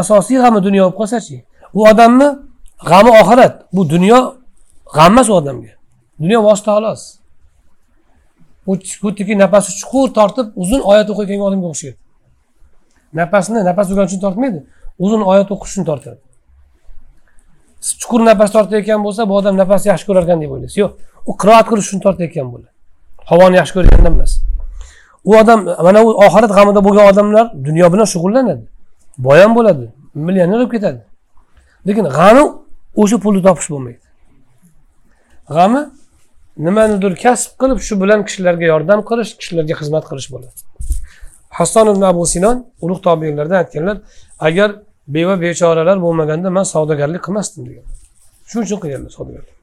[0.00, 1.36] asosiy g'ami dunyo bo'lib qolsachi
[1.78, 2.28] u odamni
[2.90, 4.18] g'ami oxirat bu dunyo
[4.96, 5.72] g'am emas u odamga.
[6.22, 7.02] Dunyo vosita xolos.
[9.02, 12.01] Xuddiki nafasi chuqur tortib uzun oyat o'qiyotgan odamga o'xshaydi
[13.20, 14.60] nafasni nafas olgani uchun tortmaydi.
[15.04, 16.20] Uzun oyat o'qish uchun tortadi
[17.82, 20.76] chuqur nafas tortayotgan bo'lsa bu odam nafasni yaxshi ko'rar ekan deb o'ylaysiz.
[20.82, 20.92] Yo'q
[21.30, 22.70] u qiroat qilish uchun tortayotgan bo'ladi.
[23.30, 24.32] Havoni yaxshi ko'rgandan emas.
[25.28, 28.64] U odam mana u oxirat g'amida bo'lgan odamlar dunyo bilan shug'ullanadi.
[29.26, 29.84] Boy ham bo'ladi
[30.26, 31.00] millioner bo'lib ketadi.
[31.88, 32.42] Lekin g'ami
[33.02, 34.02] o'sha pulni topish bo'lmaydi.
[35.56, 35.80] G'ami
[36.66, 40.56] nimanidir kasb qilib shu bilan kishilarga yordam qilish kishilarga xizmat qilish bo'ladi.
[41.58, 43.96] Hasson ibn abu sinon ulug' tobiinlardan aytganlar
[44.48, 44.70] agar
[45.14, 47.86] beva bechoralar bo'lmaganda man savdogarlik qilmasdim degan.
[48.48, 49.62] Shuning uchun qilganlar savdogarlik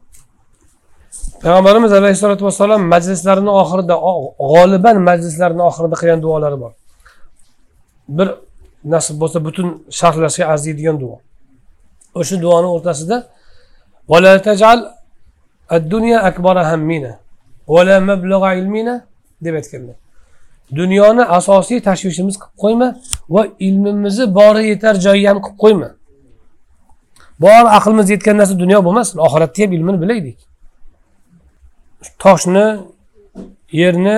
[1.43, 3.95] payg'ambarimiz alayhissalotu vassalom majlislarini oxirida
[4.51, 6.71] g'oliban majlislarini oxirida qilgan duolari bor.
[8.17, 8.27] Bir
[8.93, 9.67] nasib bo'lsa butun
[9.99, 11.15] sharhlashga arziydigan duo.
[12.19, 13.17] O'sha duoni o'rtasida
[19.45, 19.97] deb aytganlar.
[20.75, 22.87] Dunyoni asosiy tashvishimiz qilib qo'yma
[23.29, 25.89] va ilmimizni bori yetar joyi ham qilib qo'yma.
[27.39, 30.37] Bor aqlimiz yetgan narsa dunyo bo'lmasin oxiratda ham ilmini bilaylik.
[32.23, 32.65] Toshni
[33.71, 34.17] yerni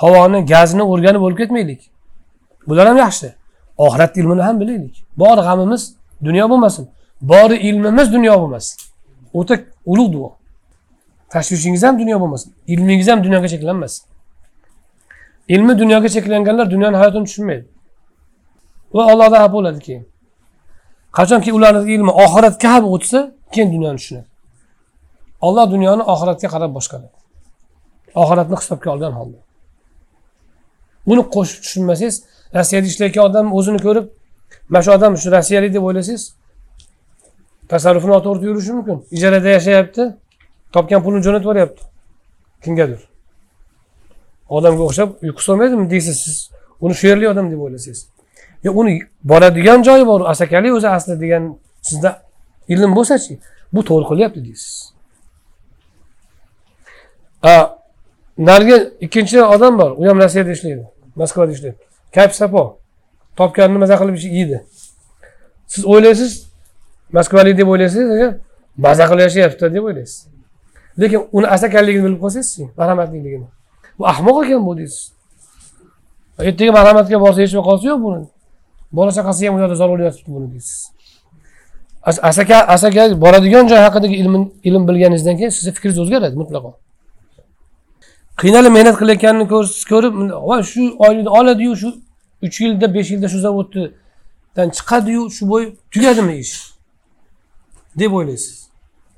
[0.00, 1.80] havoni gazni o'rganib o'lib ketmaylik.
[2.68, 3.28] Bular ham yaxshi.
[3.78, 5.04] Oxirat ilmini ham bilaylik.
[5.16, 5.82] Bor g'amimiz
[6.24, 6.88] dunyo bo'lmasin
[7.20, 8.76] bori ilmimiz dunyo bo'lmasin.
[9.34, 9.54] O'ta
[9.86, 10.32] ulug' duo.
[11.30, 14.07] Tashvishingiz ham dunyo bo'lmasin ilmingiz ham dunyoga cheklanmasin.
[15.54, 17.66] Ilmi dunyoga cheklanganlar dunyoni hayotini tushunmaydi.
[18.94, 20.04] Va allohdan xafa bo'ladi keyin
[21.18, 23.18] qachonki ularni ilmi oxiratga ham o'tsa
[23.52, 24.28] keyin dunyoni tushunadi.
[25.46, 27.18] Olloh dunyoni oxiratga qarab boshqaradi
[28.22, 29.38] oxiratni hisobga olgan holda.
[31.08, 32.16] Buni qo'shib tushunmasangiz
[32.56, 34.06] rossiyada ishlayotgan odam o'zini ko'rib
[34.72, 36.24] mana shu odam shu rossiyalik deb o'ylasangiz
[37.72, 38.98] tasarrufini noto'g'ri yurishi mumkin.
[39.16, 40.02] Ijarada yashayapti
[40.74, 41.82] topgan pulini jo'natib yuboryapti.
[42.64, 43.00] Kimgadir.
[44.48, 46.36] Odamga o'xshab uyqusi olmaydimi deysiz siz.
[46.80, 48.06] Uni shu yerlik odam deb o'ylasangiz
[48.64, 52.22] yo uni boradigan joyi bor asakalik o'zi asli degan sizda
[52.68, 53.38] ilm bo'lsachi
[53.72, 54.74] bu to'g'ri qilyapti deysiz.
[58.48, 58.76] Narigi
[59.06, 60.84] ikkinchi odam bor u ham rossiyada ishlaydi
[61.20, 61.76] moskvada ishlaydi.
[62.14, 62.62] Kayf sapo
[63.36, 64.58] topganini maza qilib yeydi.
[65.66, 66.32] Siz o'ylaysiz
[67.16, 68.06] moskvalik deb o'ylaysiz
[68.76, 70.18] maza qilib yashayapti deb o'ylaysiz.
[71.00, 73.46] Lekin uni asakanligini bilib qolsangizchi marhamatliligini
[73.98, 75.12] bu ahmoq ekan bu deysiz.
[76.38, 78.26] Ertaga marhamatga borsa hech qolsa yo'q buni.
[78.92, 80.92] Bola chaqasi ham u yoqda zarur yotibdi buni deysiz.
[82.02, 86.70] Asaka asaka boradigan joy haqidagi ilm ilm bilganingizdan keyin sizni fikringiz o'zgaradi mutlaqo.
[88.40, 89.46] Qiynalib mehnat qilayotganini
[89.90, 90.14] ko'rib
[90.48, 91.88] voy shu oylikni oladiyu shu
[92.46, 96.54] uch yilda besh yilda shu zavoddan chiqadiyu shu bo'yi tugadimi ish?
[98.00, 98.56] Deb o'ylaysiz.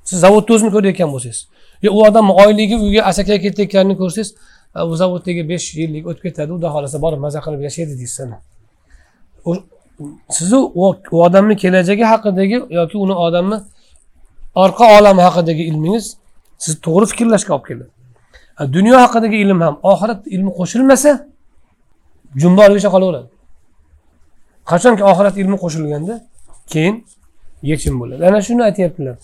[0.09, 1.41] Siz zavodni o'zini ko'rayotgan bo'lsangiz.
[1.83, 4.28] Yo u odamni oyligi uyga asakaga ketayotganini ko'rsangiz
[4.74, 8.30] u zavoddagi besh yillik o'tib ketadi xudo xohlasa borib maza qilib yashaydi deysan
[10.36, 10.84] sizu u
[11.26, 13.58] odamni kelajagi haqidagi yoki uni odamni
[14.64, 16.04] orqa olami haqidagi ilmingiz
[16.62, 17.90] sizni to'g'ri fikrlashga olib keladi
[18.76, 21.10] dunyo haqidagi ilm ham oxirat ilmi qo'shilmasa
[22.42, 23.28] jumboligicha qolaveradi
[24.70, 26.14] qachonki oxirat ilmi qo'shilganda
[26.72, 26.94] keyin
[27.70, 29.16] yechim bo'ladi ana shuni aytyaptilar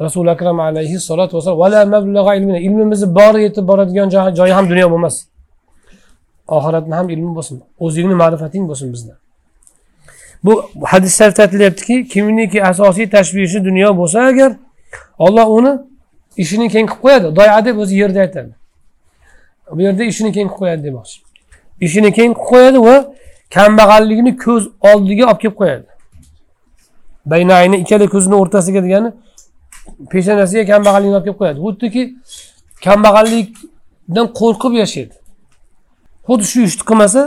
[0.00, 2.16] rasuli akram alayhi salotu vassalom
[2.56, 5.16] ilmimizni bori yetib boradigan joyi ham dunyo bo'lmas.
[6.48, 7.62] Oxiratni ham ilmi bo'lsin.
[7.78, 9.14] O'zingni ma'rifating bo'lsin bizda.
[10.44, 10.52] Bu
[10.84, 14.52] hadislarda aytilyaptiki kimniki asosiy tashvishi dunyo bo'lsa agar
[15.18, 15.72] olloh uni
[16.36, 18.52] ishini keng qilib qo'yadi doya deb o'zi yerda aytadi.
[19.72, 21.16] Bu yerda ishini keng qilib qo'yadi demoqchi.
[21.86, 22.96] Ishini keng qilib qo'yadi va
[23.56, 25.86] kambag'alligini ko'z oldiga olib kelib qo'yadi.
[27.32, 29.10] Baynayni ikkala ko'zini o'rtasiga degani
[30.12, 31.58] peshonasiga kambag'allikni olib kelib qo'yadi.
[31.66, 32.02] Xuddiki
[32.86, 35.14] kambag'allikdan qo'rqib yashaydi.
[36.28, 37.20] Xuddi shu ishni qilmasa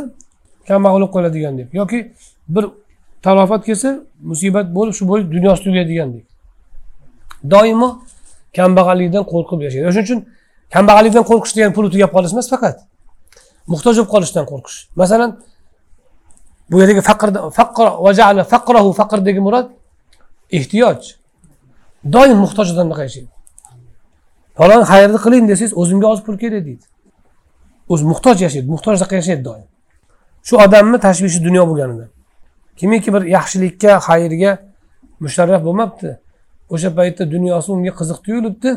[0.69, 1.99] kambag'al bo'lib qoladigandek yoki
[2.55, 2.65] bir
[3.25, 3.89] talofat kelsa
[4.31, 6.25] musibat bo'lib shu bo'lib dunyosi tugadigandek.
[7.53, 7.89] Doimo
[8.57, 9.85] kambag'allikdan qo'rqib yashaydi.
[9.89, 10.19] O'shaning uchun
[10.73, 12.77] kambag'allikdan qo'rqish degani puli tugab qolish emas faqat.
[13.71, 14.77] Muhtoj bo'lib qolishdan qo'rqish.
[15.01, 15.29] Masalan
[16.69, 17.39] bu yerdagi faqrda
[18.53, 19.67] faqrahu faqrdagi murod
[20.57, 21.18] ehtiyoj.
[22.15, 23.31] Doim muhtoj odamni yashaydi
[24.59, 26.85] falon xayrni qiling desangiz o'zimga oz pul kerak deydi.
[27.93, 29.67] O'zi muhtoj yashaydi muhtojlikqa yashaydi doim.
[30.47, 32.05] Shu odamni tashvishi dunyo bo'lganida.
[32.79, 34.51] Kimiki bir yaxshilikka xayrga
[35.23, 36.09] musharraf bo'lmabdi.
[36.73, 38.71] O'sha paytda dunyosi unga qiziq tuyulibdi.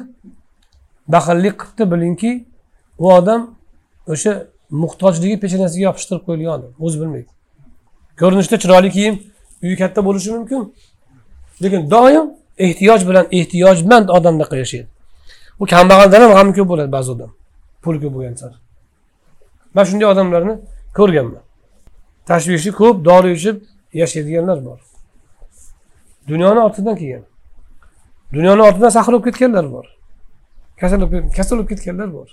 [1.14, 2.32] Baxillik qilibdi bilingki
[3.02, 3.40] u odam
[4.12, 4.32] o'sha
[4.82, 6.70] muhtojligi peshonasiga yopishtirib qo'yilgan odam.
[6.84, 7.30] O'zi bilmaydi.
[8.20, 9.14] Ko'rinishda chiroyli kiyim
[9.64, 10.60] uyi katta bo'lishi mumkin.
[11.62, 12.26] Lekin doim
[12.58, 14.88] ehtiyoj bilan ehtiyojmand odamdaqa yashaydi
[15.60, 17.30] u kambag'aldan ham g'ami ko'p bo'ladi ba'zi odam
[17.82, 18.56] puli ko'p bo'lgan sari
[19.74, 20.54] man shunday odamlarni
[20.94, 21.42] ko'rganman.
[22.28, 23.56] Tashvishi ko'p dori ichib
[24.00, 24.78] yashaydiganlar bor.
[26.28, 27.24] Dunyoni ortidan kelgan.
[28.34, 29.86] Dunyoni ortidan sahr bo'lib ketganlar bor.
[30.80, 31.00] Kasal
[31.36, 32.28] kasal bo'lib ketganlar bor.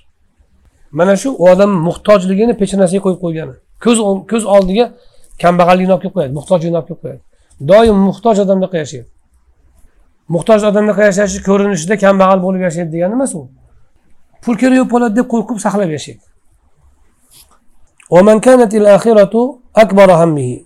[0.91, 3.55] Mana shu u odam muhtojligini pechanasiga qo'yib qo'ygani.
[3.83, 3.97] Ko'z
[4.31, 4.85] ko'z oldiga
[5.43, 7.21] kambag'allikni olib kelib qo'yadi muhtojligini olib kelib qo'yadi.
[7.71, 9.07] Doim muhtoj odamdaqa yashaydi
[10.34, 13.42] muhtoj odamdaqa yashashi ko'rinishida kambag'al bo'lib yashaydi degani emas u
[14.42, 16.24] pul kerak yo'q bo'ladi deb qo'rqib saqlab yashaydi
[18.14, 19.34] ومن كانت الآخرة
[19.76, 20.60] أكبر همه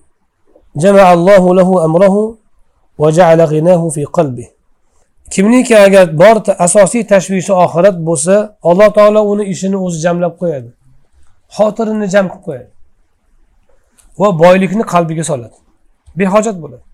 [0.77, 2.15] جمع الله له أمره
[2.99, 4.49] وجعل غناه في قلبه
[5.31, 10.71] kimniki agar bor asosiy tashvishi oxirat bo'lsa alloh taolo uni ishini o'zi jamlab qo'yadi
[11.57, 12.71] xotirini jam qilib qo'yadi
[14.21, 15.57] va boylikni qalbiga soladi
[16.21, 16.85] behojat bo'ladi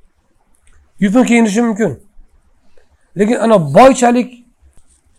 [1.04, 1.92] yupun kiyinishi mumkin
[3.17, 4.45] Lekin ana boychalik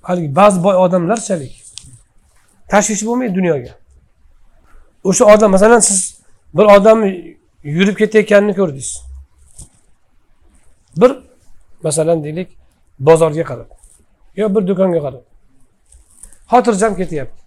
[0.02, 1.62] haligi ba'zi boy odamlarchalik
[2.68, 3.72] tashvishi bo'lmaydi dunyoga.
[5.04, 6.20] O'sha odam masalan siz
[6.54, 7.04] bir odam
[7.62, 8.90] yurib ketayotganini ko'rdingiz.
[10.96, 11.12] Bir
[11.82, 12.48] masalan deylik
[12.98, 13.68] bozorga qarab
[14.36, 15.22] yo bir do'konga qarab.
[16.50, 17.40] Xotirjam ketyapti.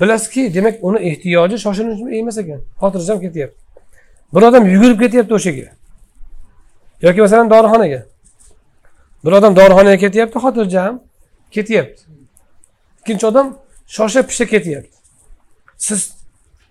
[0.00, 2.60] Bilasizki demak uni ehtiyoji shoshilinch emas ekan.
[2.80, 3.58] Xotirjam ketyapti.
[4.34, 5.66] Bir odam yugurib ketyapti o'shaga.
[7.02, 8.00] Yoki masalan dorixonaga.
[9.24, 11.00] Bir odam dorixonaga ketyapti xotirjam.
[11.50, 12.02] Ketyapti.
[13.00, 13.56] Ikkinchi odam
[13.86, 14.96] shosha pisha ketyapti.
[15.76, 16.14] Siz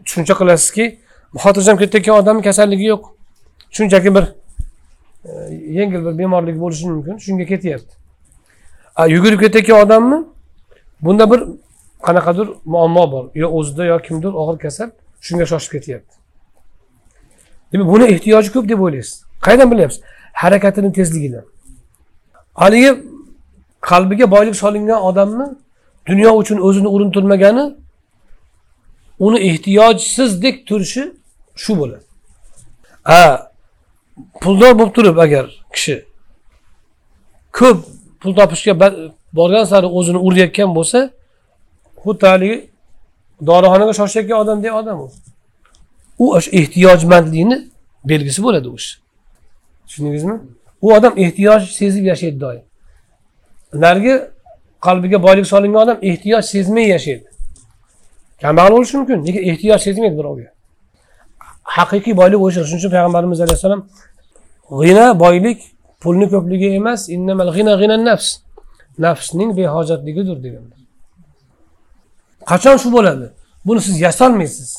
[0.05, 0.99] tushuncha qilasizki
[1.43, 3.03] xotirjam ketayotgan odamni kasalligi yo'q.
[3.71, 4.25] Shunchaki bir
[5.25, 5.31] e,
[5.77, 7.17] yengil bir bemorlik bo'lishi mumkin.
[7.17, 7.93] Shunga ketyapti.
[8.95, 10.25] A yugurib ketayotgan odammi?
[11.01, 11.41] Bunda bir
[12.07, 13.25] qanaqadir muammo bor.
[13.35, 14.89] Yo o'zida yo kimdir og'ir kasal
[15.21, 16.15] shunga shoshib ketyapti.
[17.73, 19.23] Demak buni ehtiyoji ko'p deb o'ylaysiz.
[19.41, 20.01] Qayerdan bilyapsiz?
[20.33, 21.45] Harakatini tezligidan
[22.53, 22.91] haligi
[23.81, 25.47] qalbiga boylik solingan odamni
[26.07, 27.75] dunyo uchun o'zini urintirmagani
[29.19, 31.13] uni ehtiyojsizdek turishi
[31.55, 32.03] shu bo'ladi.
[33.05, 33.21] A
[34.41, 36.05] puldor bo'lib turib agar kishi
[37.57, 37.77] ko'p
[38.21, 38.73] pul topishga
[39.33, 40.99] borgan sari o'zini urayotgan bo'lsa
[42.03, 42.57] xuddi haligi
[43.49, 45.07] dorixonaga shoshayotgan odamdek odam u.
[46.23, 47.57] U o'sha ehtiyojmandlikni
[48.11, 48.89] belgisi bo'ladi u ish
[49.87, 50.35] tushundingizmi?
[50.81, 52.61] U odam ehtiyoj sezib yashaydi doim.
[53.73, 54.21] Narigi
[54.85, 57.27] qalbiga boylik solingan odam ehtiyoj sezmay yashaydi.
[58.41, 60.49] Kambag'al bo'lishi mumkin lekin ehtiyoj sezmaydi birovga.
[61.77, 63.81] Haqiqiy boylik o'sha shuning uchun payg'ambarimiz alayhissalom
[64.81, 65.59] g'ina boylik
[66.01, 68.29] pulni ko'pligi emas innamal g'ina g'ina nafs.
[69.05, 70.79] Nafsning behojatligidir deganlar.
[72.51, 73.25] Qachon shu bo'ladi?
[73.65, 74.69] Buni siz yasolmaysiz.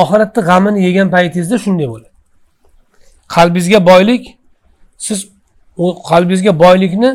[0.00, 2.10] Oxiratda g'amini yegan paytingizda shunday bo'ladi.
[3.34, 4.22] Qalbingizga boylik
[5.06, 5.18] siz
[5.82, 7.10] u qalbingizga boylikni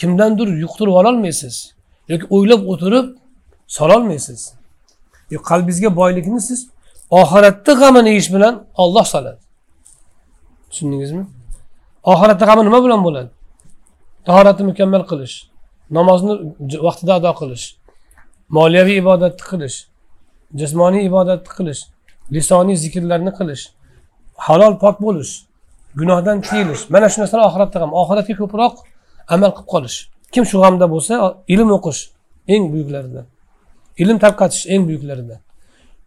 [0.00, 1.54] kimdandir yuqtirib ololmaysiz
[2.12, 3.06] yoki o'ylab o'tirib
[3.76, 4.40] sololmaysiz.
[5.50, 6.60] Qalbingizga boylikni siz
[7.20, 9.40] oxiratda g'amini yeyish bilan olloh soladi.
[10.70, 11.24] Tushundingizmi?
[12.12, 13.30] Oxiratda g'ami nima bilan bo'ladi?
[14.26, 15.34] Tahoratni mukammal qilish
[15.90, 16.34] namozni
[16.86, 17.64] vaqtida ado qilish
[18.56, 19.76] moliyaviy ibodatni qilish
[20.60, 21.80] jismoniy ibodatni qilish
[22.34, 23.64] lisoniy zikrlarni qilish
[24.46, 25.32] halol pok bo'lish
[26.00, 28.74] gunohdan tiyilish mana shu narsalar oxiratda g'am oxiratga ko'proq
[29.34, 29.96] amal qilib qolish.
[30.34, 31.14] Kim shu g'amda bo'lsa
[31.54, 32.00] ilm o'qish
[32.54, 33.26] eng buyuklaridan
[34.02, 35.40] ilm tarqatish eng buyuklaridan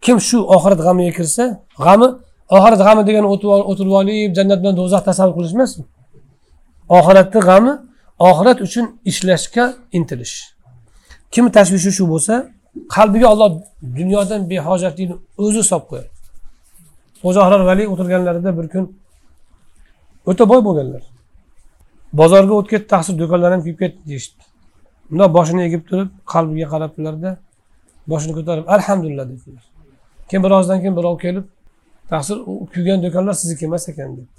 [0.05, 1.43] kim shu oxirat g'amiga kirsa
[1.85, 2.07] g'ami
[2.55, 3.27] oxirat g'ami degani
[3.73, 5.83] o'tirib olib jannat bilan do'zax tasavvur qilish emasmi
[6.97, 7.73] oxiratni g'ami
[8.29, 9.65] oxirat uchun ishlashga
[9.97, 10.35] intilish.
[11.33, 12.33] Kim tashvishi shu bo'lsa
[12.95, 13.49] qalbiga olloh
[13.99, 15.15] dunyodan behojatlikni
[15.45, 16.09] o'zi solib qo'yadi
[17.21, 18.83] xo'ja ahror valiy o'tirganlarida bir kun
[20.25, 21.03] o'ta boy bo'lganlar.
[22.13, 24.41] Bozorga o'tib ketdi taqsir do'konlar ham kuyib ketdi deyishdi.
[25.09, 27.31] Bundoq boshini egib turib qalbiga qarabdilarda
[28.11, 29.63] boshini ko'tarib alhamdulillah dedilar.
[30.29, 31.45] Keyin birozdan keyin birov kelib
[32.11, 34.31] taqsir u kuygan do'konlar sizniki emas ekan dedi.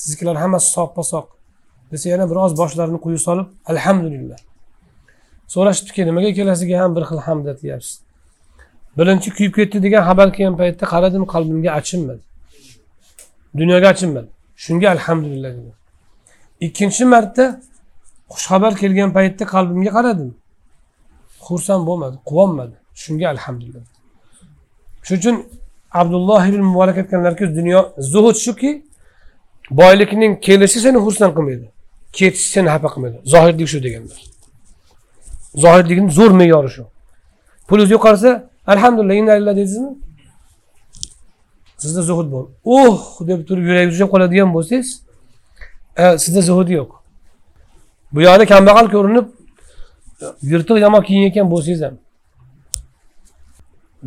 [0.00, 1.26] Siznikilar hammasi soqpa soq
[1.92, 4.38] desa yana biroz boshlarini quyi solib alhamdulillah
[5.54, 7.94] so'rashibdiki nimaga ikkalasiga ham bir xil hamd aytyapsiz?
[8.98, 12.22] Birinchi kuyib ketdi degan xabar kelgan paytda qaradim qalbimga achinmadi.
[13.60, 14.30] Dunyoga achinmadi.
[14.64, 15.76] Shunga alhamdulillah dedim
[16.66, 17.44] ikkinchi marta
[18.32, 20.30] xushxabar kelgan paytda qalbimga qaradim.
[21.46, 22.76] Xursand bo'lmadi quvonmadi.
[23.02, 23.84] Shunga alhamdulillah.
[25.06, 25.36] Shuning uchun
[26.00, 27.80] abdulloh ibn muborak aytganlarki dunyo
[28.12, 28.70] zuhud shuki
[29.80, 31.66] boylikning kelishi seni xursand qilmaydi
[32.16, 33.18] ketishi seni xafa qilmaydi.
[33.32, 34.20] Zohirlik shu deganlar.
[35.64, 36.84] Zohirlikni zo'r me'yori shu.
[37.68, 38.30] Pulingiz yo'qolsa
[38.72, 39.90] alhamdulillah innalillah deysizmi?
[41.78, 42.44] Sizda zuhud bor.
[42.64, 45.02] Uh deb turib yuragingiz ushlab qoladigan bo'lsangiz
[45.96, 46.90] e, sizda zuhud yo'q.
[48.12, 49.26] Bu yoqda kambag'al ko'rinib
[50.42, 51.94] yirtiq yamoq kiyinayotgan bo'lsangiz ham.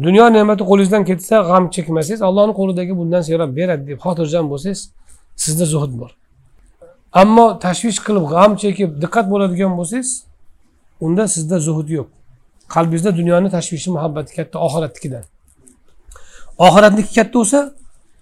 [0.05, 4.79] Dunyo ne'mati qo'lingizdan ketsa g'am chekmasangiz allohni qo'lidagi bundan so'rab beradi deb xotirjam bo'lsangiz
[5.43, 6.11] sizda zuhud bor.
[7.21, 10.09] Ammo tashvish qilib g'am chekib diqqat bo'ladigan bo'lsangiz
[11.05, 12.07] unda sizda zuhud yo'q.
[12.75, 15.23] Qalbingizda dunyoni tashvishi muhabbati katta oxiratnikidan
[16.66, 17.58] oxiratniki katta bo'lsa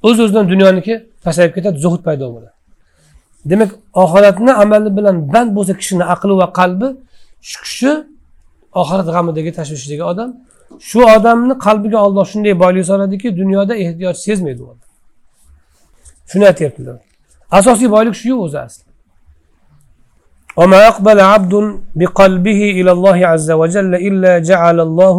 [0.08, 0.94] o'z o'zidan dunyoniki
[1.24, 2.56] pasayib ketadi zuhud paydo bo'ladi
[3.50, 3.70] demak
[4.04, 6.88] oxiratni amali bilan band bo'lsa kishini aqli va qalbi
[7.50, 7.92] shu kishi
[8.80, 10.30] oxirat g'amidagi tashvishdagi odam
[10.88, 14.88] shu odamni qalbiga olloh shunday boylik soladiki dunyoda ehtiyoj sezmaydi u odam
[16.30, 16.96] shuni aytyaptilar
[17.58, 18.92] asosiy boylik shu o'zi asli
[20.60, 21.54] وما أقبل عبد
[22.00, 25.18] بقلبه إلى الله عز وجل إلا جعل الله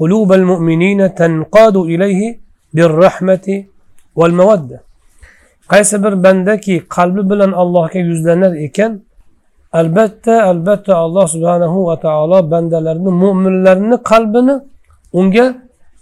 [0.00, 2.20] قلوب المؤمنين تنقاد إليه
[2.74, 3.46] بالرحمة
[4.18, 4.78] والمودة
[5.72, 9.00] qaysi bir bandaki qalbi bilan allohga yuzlanar ekan
[9.72, 14.54] albatta albatta alloh subhanahu va taolo bandalarni mo'minlarni qalbini
[15.12, 15.46] unga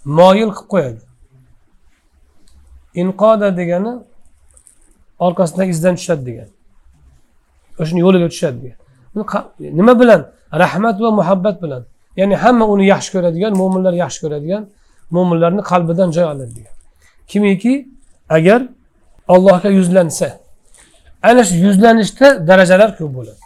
[0.05, 1.01] moyil qilib qo'yadi
[3.01, 3.93] inqoda degani
[5.25, 6.53] orqasidan izdan tushadi degani
[7.81, 8.77] o'shani yo'liga tushadi degan
[9.79, 10.21] nima bilan
[10.63, 11.83] rahmat va muhabbat bilan
[12.18, 14.62] ya'ni hamma uni yaxshi ko'radigan mo'minlar yaxshi ko'radigan
[15.16, 16.76] mo'minlarni qalbidan joy oladi degan.
[17.30, 17.74] Kimiki?
[18.36, 18.60] Agar
[19.34, 20.28] allohga yuzlansa.
[21.28, 23.42] Ana shu yuzlanishda darajalar ko'p bo'ladi.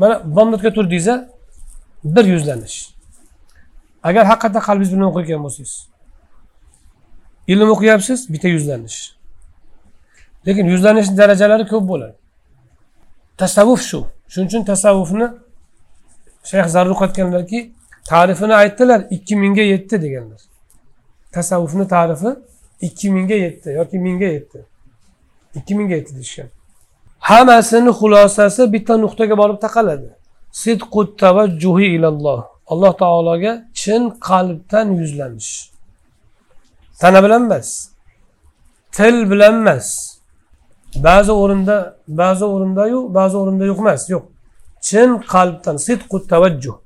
[0.00, 1.08] Mana bomdodga turdingiz
[2.14, 2.76] bir yuzlanish.
[4.08, 5.74] Agar haqiqatdan qalbingiz bilan o'qiyotgan bo'lsangiz
[7.52, 8.98] ilm o'qiyapsiz bitta yuzlanish.
[10.46, 12.16] Lekin yuzlanishni darajalari ko'p bo'ladi.
[13.36, 14.00] Tasavvuf shu.
[14.28, 15.26] Shuning uchun tasavvufni
[16.50, 17.72] shayx zarruq aytganlarki
[18.04, 20.40] tarifini aytdilar ikki mingga yetdi deganlar.
[21.32, 22.30] Tasavvufni tarifi
[22.80, 24.66] ikki mingga yetdi yoki mingga yetdi.
[25.54, 26.48] Ikki mingga yetdi deyishgan.
[27.18, 30.08] Hammasini xulosasi bitta nuqtaga borib taqaladi.
[30.62, 32.42] Sidqu tavajjuhi ilalloh.
[32.66, 35.70] Alloh taologa chin qalbdan yuzlanish.
[37.00, 37.88] Tana bilan emas
[38.92, 39.88] til bilan emas
[40.96, 44.31] ba'zi o'rinda ba'zi o'rindayu ba'zi o'rinda yo'q emas yo'q.
[44.86, 46.76] Chin qalbdan sidqu tavajjuh.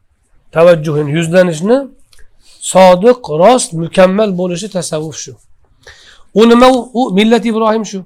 [0.54, 1.78] Tavajjuhin yuzlanishni
[2.72, 5.32] sodiq rost mukammal bo'lishi tasavvuf shu.
[6.40, 6.68] U nima?
[7.00, 8.00] U millat ibrohim shu.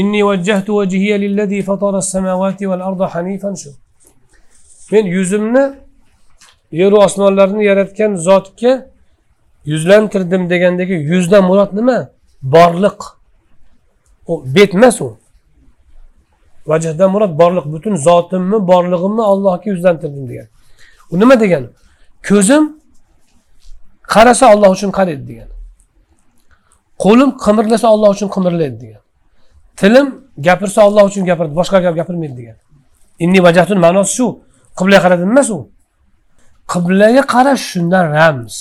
[0.00, 3.70] Inni vajjahtu vajhiya lillazi fatara samawati val arda hanifan shu.
[4.92, 5.64] Men yuzimni
[6.80, 8.72] yeru osmonlarni yaratgan zotga
[9.70, 11.98] yuzlantirdim degandagi yuzdan murod nima?
[12.42, 13.00] Borliq.
[14.26, 15.19] U bet emas u.
[16.70, 20.48] vajhdan murod borliq butun zotimni borlig'imni allohga yuzlantirdim degan.
[21.12, 21.68] U nima degani
[22.28, 22.62] ko'zim
[24.12, 25.50] qarasa olloh uchun qaraydi degan.
[27.04, 29.02] Qo'lim qimirlasa olloh uchun qimirlaydi degan.
[29.80, 30.06] Tilim
[30.46, 32.56] gapirsa olloh uchun gapiradi boshqa gap gapirmaydi degan.
[33.24, 34.26] Inni vajatun ma'nosi shu.
[34.78, 35.58] Qiblaga qaradim emas u
[36.72, 38.54] qiblaga qarash shundan ramz.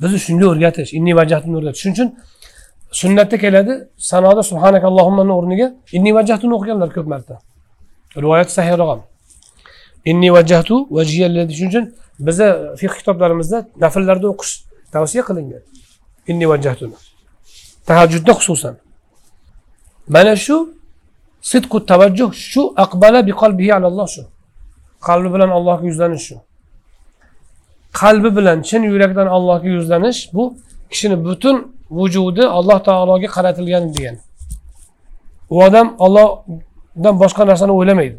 [0.00, 1.82] Bizni shunga o'rgatish inni vajatun o'rgatish.
[1.82, 2.08] Shuning uchun
[2.90, 7.34] sunnatda keladi sanoda subhanakallohummani o'rniga inni vajjahtuni o'qiganlar ko'p marta.
[8.16, 9.00] Rivoyat sahiyroq ham
[10.10, 11.84] inni vajjahtu vajhiyalladi shuning uchun
[12.26, 12.48] bizni
[12.80, 14.52] fiq kitoblarimizda nafllarda o'qish
[14.94, 15.62] tavsiya qilingan.
[16.30, 16.96] Inni vajjahtuni.
[17.88, 18.74] Tahajjudda xususan.
[20.08, 20.56] Mana shu
[21.50, 24.22] sidqu tavajjuh shu aqbala bi qalbihi alalloh shu.
[25.08, 26.36] Qalbi bilan allohga yuzlanish shu.
[28.00, 30.44] Qalbi bilan chin yurakdan allohga yuzlanish bu
[30.90, 34.16] kishini butun vujudi alloh taologa qaratilgan degan.
[35.50, 38.18] U odam ollohdan boshqa narsani o'ylamaydi.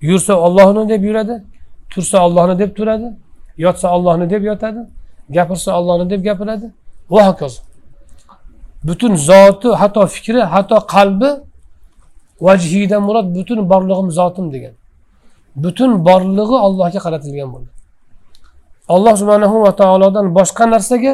[0.00, 1.34] Yursa ollohni deb yuradi
[1.90, 3.08] tursa ollohni deb turadi
[3.64, 4.80] yotsa ollohni deb yotadi
[5.36, 6.66] gapirsa ollohni deb gapiradi.
[7.10, 7.60] Va hokazo.
[8.84, 11.30] Butun zoti hatto fikri hatto qalbi
[12.46, 14.74] vajhiydan murod butun borlig'im zotim degan.
[15.64, 17.74] Butun borlig'i allohga qaratilgan bo'ladi
[18.88, 21.12] alloh subhanahu va taolodan boshqa narsaga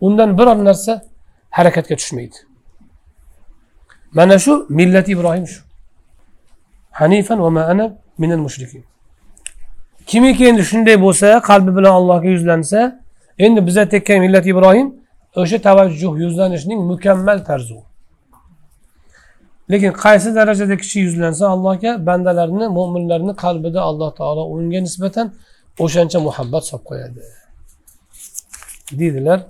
[0.00, 1.02] undan biror narsa
[1.50, 2.36] harakatga tushmaydi.
[4.12, 5.60] Mana shu millati ibrohim shu.
[6.90, 8.84] Hanifan va ma ana minal mushrikin.
[10.06, 13.00] Kimiki endi shunday bo'lsa qalbi bilan allohga yuzlansa
[13.38, 14.94] endi biza tekkan millat ibrohim
[15.36, 17.74] o'sha tavajjuh yuzlanishning mukammal tarzi
[19.70, 25.26] lekin qaysi darajada kishi yuzlansa allohga bandalarni mo'minlarni qalbida alloh taolo unga nisbatan
[25.84, 27.20] o'shancha muhabbat solib qo'yadi
[28.98, 29.40] deydilar.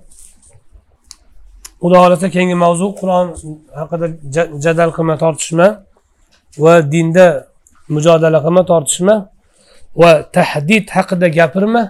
[1.83, 3.27] Xudo xohlasa keyingi mavzu qur'on
[3.81, 4.07] haqida
[4.65, 5.67] jadal qilma tortishma
[6.65, 7.27] va dinda
[7.95, 9.15] mujodala qilma tortishma
[10.01, 11.83] va tahdid haqida gapirma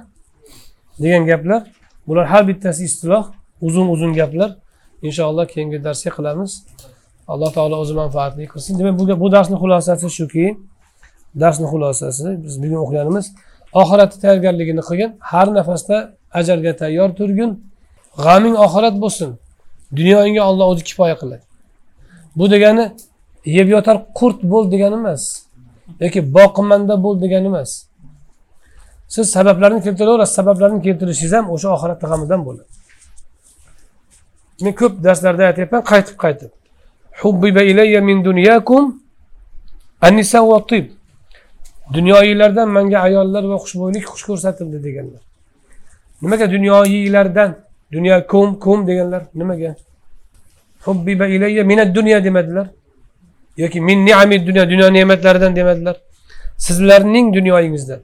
[1.03, 1.63] degan gaplar.
[2.07, 3.25] Bular har bittasi istiloh
[3.67, 4.51] uzun uzun gaplar.
[5.03, 6.53] Inshaalloh keyingi darsga qilamiz.
[7.33, 8.73] Alloh taolo o'zi manfaatli qilsin.
[8.79, 10.47] Demak bu, bu darsni xulosasi shuki
[11.43, 13.27] darsni xulosasi biz bugun o'qiganimiz
[13.81, 15.97] oxiratni tayyorgarligini qilgin har nafasda
[16.41, 17.51] ajalga tayyor turgin
[18.25, 19.31] g'aming oxirat bo'lsin.
[19.97, 21.43] Dunyoingga olloh o'zi kifoya qiladi.
[22.37, 22.85] Bu degani
[23.45, 25.23] yeb yotar qurt bo'l degani emas
[26.01, 27.71] yoki boqimanda bo'l degani emas.
[29.09, 32.71] Siz sabablarni keltiraverasiz sabablarni keltirishingiz ham o'sha oxiratni g'amidan bo'ladi.
[34.63, 36.51] Men ko'p darslarda aytyapman qaytib qaytib.
[37.23, 38.19] Dunyoyilardan ilayya min
[40.07, 40.87] annisa tib.
[42.77, 45.23] Menga ayollar va xushbo'ylik xush ko'rsatildi deganlar.
[46.23, 47.51] Nimaga dunyoyilardan
[47.93, 49.77] dunyo kum kum deganlar nimaga?
[50.85, 52.67] Hubbiba ilayya minad dunya demadilar.
[53.57, 55.97] Yoki min ni'ami dunyo dunyo ne'matlaridan demadilar.
[56.57, 58.01] Sizlarning dunyoyingizdan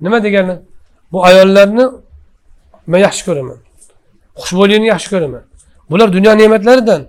[0.00, 0.58] nima degani?
[1.12, 1.84] Bu ayollarni
[2.86, 3.58] men yaxshi ko'raman.
[4.40, 5.42] Xushbo'ylikni yaxshi ko'raman.
[5.90, 7.02] Bular dunyo ne'matlaridan.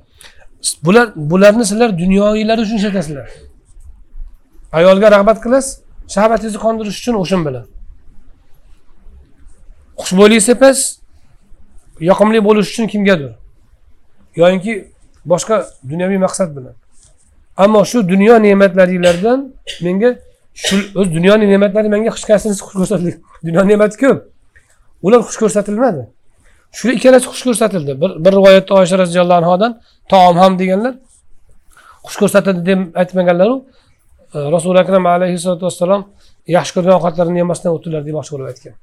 [0.83, 3.29] Bular bularni sizlar dunyoiylar uchun ishlatasizlar.
[4.71, 5.81] Ayolga rag'bat qilasiz
[6.15, 7.65] shahvatingizni qondirish uchun o'shan bilan.
[10.01, 10.99] Xushbo'ylik sepasiz
[11.99, 13.31] yoqimli bo'lish uchun kimgadir.
[14.35, 14.73] Yoyinki
[15.25, 16.73] boshqa dunyoviy maqsad bilan.
[17.57, 19.39] Ammo shu dunyo ne'matlaringlardan
[19.85, 20.09] menga
[20.53, 23.13] shu o'z dunyo ne'matlari menga hech qaysisi xush ko'rsatildi.
[23.47, 24.19] Dunyo ne'mati ko'p.
[25.05, 26.03] Ular xush ko'rsatilmadi.
[26.77, 27.91] Shu ikkalasi xush ko'rsatildi.
[28.01, 29.71] Bir, bir rivoyatda oysha roziyallohu anhodan
[30.11, 30.93] taom ham deganlar
[32.05, 33.55] xush ko'rsatildi deb aytmaganlaru
[34.35, 36.01] e, rasuli akram alayhissalotu vassalom
[36.57, 38.75] yaxshi ko'rgan ovqatlarini yemasdan o'tdilar deb bo'lib aytgan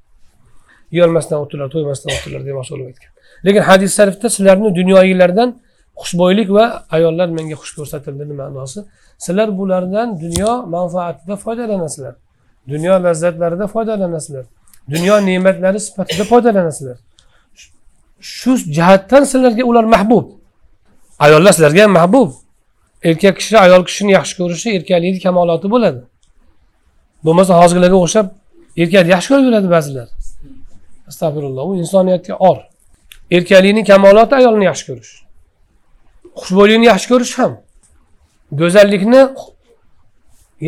[0.97, 3.11] yeyolmasdan o'tdilar to'ymasdan o'tdilar demoqchi bo'lib aytgan.
[3.47, 5.49] Lekin hadis sharifda sizlarni dunyoiylardan
[6.01, 6.65] xushbo'ylik va
[6.97, 8.81] ayollar menga xush ko'rsatildi ma'nosi.
[9.25, 12.15] Sizlar bulardan dunyo manfaatida foydalanasizlar.
[12.73, 14.45] Dunyo lazzatlarida foydalanasizlar.
[14.91, 16.97] Dunyo ne'matlari sifatida foydalanasizlar.
[18.21, 20.27] Shu jihatdan sizlarga ular mahbub.
[21.19, 22.31] Ayollar sizlarga ham mahbub.
[23.09, 26.01] Erkak kishi ayol kishini yaxshi ko'rishi erkaklikni kamoloti bo'ladi.
[27.27, 28.27] Bo'lmasa hozirgilarga o'xshab
[28.83, 30.09] erkakni yaxshi ko'rib yuradi ba'zilar.
[31.13, 32.59] Astag'firulloh u insoniyatga or.
[33.37, 35.13] Erkaklikni kamoloti ayolni yaxshi ko'rish.
[36.41, 37.53] Xushbo'ylikni yaxshi ko'rish ham
[38.61, 39.23] go'zallikni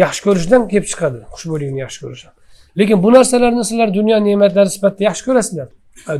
[0.02, 2.34] yaxshi ko'rishdan kelib chiqadi xushbo'ylikni yaxshi ko'rish ham.
[2.78, 5.68] Lekin bu narsalarni sizlar dunyo ne'matlari sifatida yaxshi ko'rasizlar.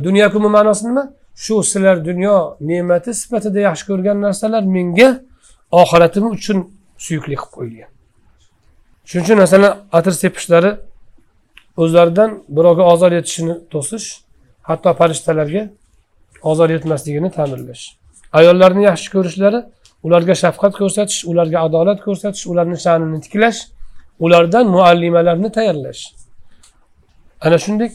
[0.07, 1.03] Dunyo kuni ma'nosi nima?
[1.43, 2.35] Shu sizlar dunyo
[2.69, 5.09] ne'mati sifatida yaxshi ko'rgan narsalar menga
[5.81, 6.57] oxiratim uchun
[7.05, 7.89] suyukli qilib qo'yilgan.
[9.09, 10.71] Shuning uchun masalan atir sepishlari
[11.77, 14.07] o'zlaridan birovga ozor yetishini to'sish
[14.69, 15.63] hatto farishtalarga
[16.51, 17.83] ozor yetmasligini ta'minlash.
[18.39, 19.59] Ayollarni yaxshi ko'rishlari
[20.05, 23.59] ularga shafqat ko'rsatish ularga adolat ko'rsatish ularni sha'nini tiklash
[24.25, 26.01] ulardan muallimalarni tayyorlash.
[27.45, 27.89] Ana shunday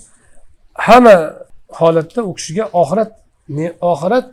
[0.86, 1.16] hamma
[1.80, 3.10] holatda u kishiga oxirat
[3.92, 4.26] oxirat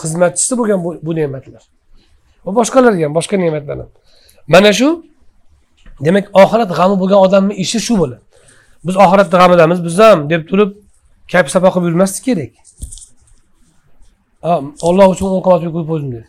[0.00, 1.62] xizmatchisi bo'lgan bu, bu ne'matlar.
[2.44, 3.90] Va boshqalarga ham boshqa ne'matlar ham.
[4.54, 4.88] Mana shu
[6.06, 8.25] demak oxirat g'ami bo'lgan odamni ishi shu bo'ladi.
[8.84, 10.70] Biz oxiratni g'amidamiz biz ham deb turib
[11.32, 12.52] kayf safo qilib yurmaslik kerak.
[14.88, 16.26] Olloh uchun o'n qavatga qo'yib qo'ydim dedi.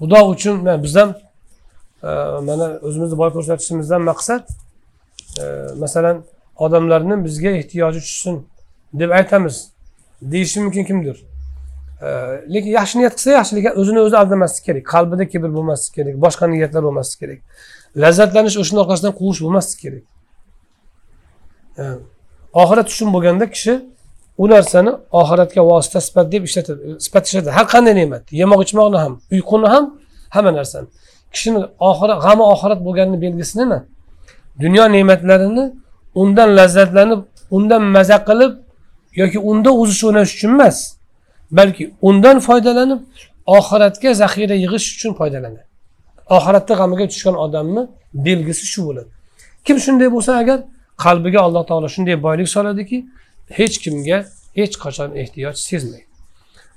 [0.00, 1.10] Xudo uchun biz ham
[2.02, 2.10] e,
[2.48, 4.42] mana o'zimizni boy ko'rsatishimizdan maqsad
[5.42, 5.44] e,
[5.82, 6.16] masalan
[6.64, 8.36] odamlarni bizga ehtiyoji tushsin
[9.00, 9.56] deb aytamiz.
[10.22, 11.16] Deyishi mumkin kimdir?
[12.02, 12.08] E,
[12.54, 14.84] lekin yaxshi niyat qilsa yaxshi lekin o'zini o'zi aldamaslik kerak.
[14.94, 17.40] Qalbida kibr bo'lmaslik kerak boshqa niyatlar bo'lmasligi kerak.
[18.02, 20.04] Lazzatlanish o'shani orqasidan quvish bo'lmaslik kerak.
[22.62, 23.74] Oxirat uchun bo'lganda kishi
[24.38, 27.50] u narsani oxiratga vosita sifat deb ishlatadi sifat ishlatadi.
[27.58, 29.84] Har qanday ne'mat yemoq ichmoqni ham uyquni ham
[30.34, 30.86] hamma narsani.
[31.32, 31.60] Kishini
[31.90, 33.78] oxirat g'ami oxirat bo'lganini belgisi nima
[34.62, 35.64] dunyo ne'matlarini
[36.22, 37.20] undan lazzatlanib
[37.56, 38.52] undan maza qilib
[39.20, 40.78] yoki unda o'zish o'ynash uchun emas
[41.58, 43.00] balki undan foydalanib
[43.58, 45.64] oxiratga zaxira yig'ish uchun foydalanadi.
[46.36, 47.82] Oxiratda g'amiga tushgan odamni
[48.26, 49.10] belgisi shu bo'ladi.
[49.66, 50.58] Kim shunday bo'lsa agar
[51.03, 52.97] qalbiga alloh taolo shunday boylik soladiki
[53.57, 54.17] hech kimga
[54.59, 56.07] hech qachon ehtiyoj sezmaydi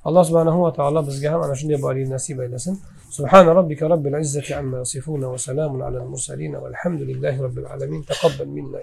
[0.06, 2.76] alloh subhanahu va taolo bizga ham ana shunday boylik nasib aylasin
[3.18, 8.80] سبحان ربك رب العزة عما يصفون وسلام على المرسلين والحمد لله رب العالمين تقبل منا